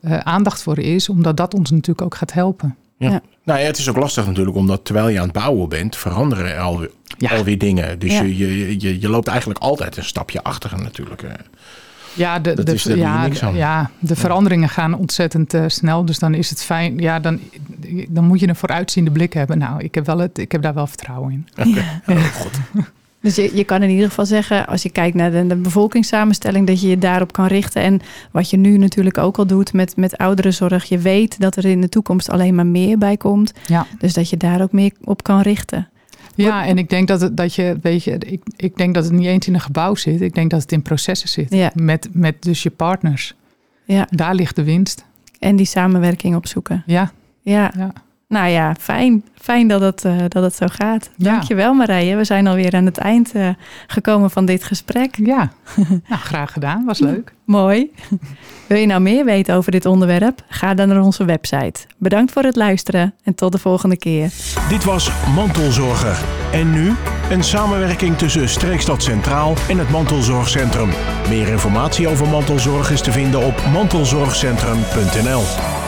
eh, 0.00 0.18
aandacht 0.18 0.62
voor 0.62 0.78
is, 0.78 1.08
omdat 1.08 1.36
dat 1.36 1.54
ons 1.54 1.70
natuurlijk 1.70 2.02
ook 2.06 2.14
gaat 2.14 2.32
helpen. 2.32 2.76
Nou 2.98 3.20
ja, 3.44 3.56
het 3.66 3.78
is 3.78 3.88
ook 3.88 3.96
lastig 3.96 4.26
natuurlijk, 4.26 4.56
omdat 4.56 4.84
terwijl 4.84 5.08
je 5.08 5.16
aan 5.18 5.24
het 5.24 5.32
bouwen 5.32 5.68
bent, 5.68 5.96
veranderen 5.96 6.54
er 6.54 6.60
alweer, 6.60 6.90
Ja. 7.18 7.30
alweer 7.36 7.58
dingen. 7.58 7.98
Dus 7.98 8.12
Ja. 8.12 8.22
je, 8.22 8.36
je, 8.36 8.80
je, 8.80 9.00
je 9.00 9.08
loopt 9.08 9.28
eigenlijk 9.28 9.60
altijd 9.60 9.96
een 9.96 10.04
stapje 10.04 10.42
achter 10.42 10.82
natuurlijk. 10.82 11.22
Ja, 12.16 12.38
de, 12.38 12.54
Dat 12.54 12.68
is- 12.68 12.82
ja, 12.84 13.22
niks 13.26 13.42
aan. 13.42 13.54
ja, 13.54 13.90
de 13.98 14.16
veranderingen 14.16 14.68
gaan 14.68 14.94
ontzettend 14.94 15.54
eh, 15.54 15.64
snel. 15.66 16.04
Dus 16.04 16.18
dan 16.18 16.34
is 16.34 16.50
het 16.50 16.62
fijn. 16.62 16.98
Ja, 16.98 17.20
dan, 17.20 17.38
dan 18.08 18.24
moet 18.24 18.40
je 18.40 18.48
een 18.48 18.56
vooruitziende 18.56 19.10
blik 19.10 19.32
hebben. 19.32 19.58
Nou, 19.58 19.82
ik 19.84 19.94
heb, 19.94 20.06
wel 20.06 20.18
het, 20.18 20.38
ik 20.38 20.52
heb 20.52 20.62
daar 20.62 20.74
wel 20.74 20.86
vertrouwen 20.86 21.32
in. 21.32 21.46
Ja. 21.74 21.82
Oh, 22.06 22.24
God. 22.24 22.50
Dus 23.20 23.34
je, 23.34 23.50
je 23.56 23.64
kan 23.64 23.82
in 23.82 23.90
ieder 23.90 24.08
geval 24.08 24.26
zeggen, 24.26 24.66
als 24.66 24.82
je 24.82 24.90
kijkt 24.90 25.16
naar 25.16 25.30
de, 25.30 25.46
de 25.46 25.56
bevolkingssamenstelling, 25.56 26.66
dat 26.66 26.80
je 26.80 26.88
je 26.88 26.98
daarop 26.98 27.32
kan 27.32 27.46
richten. 27.46 27.82
En 27.82 28.00
wat 28.30 28.50
je 28.50 28.56
nu 28.56 28.78
natuurlijk 28.78 29.18
ook 29.18 29.38
al 29.38 29.46
doet 29.46 29.72
met, 29.72 29.96
met 29.96 30.16
ouderenzorg, 30.18 30.84
je 30.84 30.98
weet 30.98 31.40
dat 31.40 31.56
er 31.56 31.64
in 31.64 31.80
de 31.80 31.88
toekomst 31.88 32.30
alleen 32.30 32.54
maar 32.54 32.66
meer 32.66 32.98
bij 32.98 33.16
komt. 33.16 33.52
Ja. 33.66 33.86
Dus 33.98 34.12
dat 34.12 34.30
je 34.30 34.36
daar 34.36 34.62
ook 34.62 34.72
meer 34.72 34.92
op 35.04 35.22
kan 35.22 35.40
richten. 35.40 35.88
Ja, 36.36 36.66
en 36.66 36.78
ik 36.78 36.88
denk 36.88 37.08
dat 37.08 37.20
het, 37.20 37.36
dat 37.36 37.54
je, 37.54 37.78
weet 37.82 38.04
je, 38.04 38.18
ik, 38.18 38.42
ik 38.56 38.76
denk 38.76 38.94
dat 38.94 39.04
het 39.04 39.12
niet 39.12 39.26
eens 39.26 39.46
in 39.46 39.54
een 39.54 39.60
gebouw 39.60 39.94
zit. 39.94 40.20
Ik 40.20 40.34
denk 40.34 40.50
dat 40.50 40.62
het 40.62 40.72
in 40.72 40.82
processen 40.82 41.28
zit. 41.28 41.54
Ja. 41.54 41.70
Met, 41.74 42.08
met 42.12 42.42
dus 42.42 42.62
je 42.62 42.70
partners. 42.70 43.34
Ja. 43.84 44.06
Daar 44.10 44.34
ligt 44.34 44.56
de 44.56 44.64
winst. 44.64 45.04
En 45.38 45.56
die 45.56 45.66
samenwerking 45.66 46.36
opzoeken. 46.36 46.82
Ja, 46.86 47.12
Ja, 47.40 47.72
ja. 47.76 47.92
Nou 48.28 48.48
ja, 48.48 48.74
fijn. 48.80 49.24
Fijn 49.34 49.68
dat 49.68 49.80
het, 49.80 50.04
uh, 50.04 50.16
dat 50.28 50.42
het 50.42 50.54
zo 50.54 50.66
gaat. 50.68 51.10
Ja. 51.16 51.30
Dankjewel 51.30 51.74
Marije. 51.74 52.16
We 52.16 52.24
zijn 52.24 52.46
alweer 52.46 52.74
aan 52.74 52.84
het 52.84 52.98
eind 52.98 53.34
uh, 53.34 53.48
gekomen 53.86 54.30
van 54.30 54.46
dit 54.46 54.64
gesprek. 54.64 55.16
Ja, 55.22 55.50
nou, 56.08 56.20
graag 56.20 56.52
gedaan. 56.52 56.84
Was 56.84 56.98
leuk. 56.98 57.34
Mooi. 57.44 57.90
Wil 58.66 58.78
je 58.78 58.86
nou 58.86 59.00
meer 59.00 59.24
weten 59.24 59.54
over 59.54 59.72
dit 59.72 59.86
onderwerp? 59.86 60.44
Ga 60.48 60.74
dan 60.74 60.88
naar 60.88 61.00
onze 61.00 61.24
website. 61.24 61.80
Bedankt 61.96 62.32
voor 62.32 62.42
het 62.42 62.56
luisteren 62.56 63.14
en 63.22 63.34
tot 63.34 63.52
de 63.52 63.58
volgende 63.58 63.96
keer. 63.96 64.32
Dit 64.68 64.84
was 64.84 65.10
Mantelzorger. 65.34 66.18
En 66.52 66.72
nu 66.72 66.94
een 67.30 67.44
samenwerking 67.44 68.18
tussen 68.18 68.48
Streekstad 68.48 69.02
Centraal 69.02 69.54
en 69.68 69.78
het 69.78 69.90
Mantelzorgcentrum. 69.90 70.88
Meer 71.28 71.48
informatie 71.48 72.08
over 72.08 72.28
mantelzorg 72.28 72.90
is 72.90 73.00
te 73.00 73.12
vinden 73.12 73.46
op 73.46 73.62
mantelzorgcentrum.nl. 73.72 75.85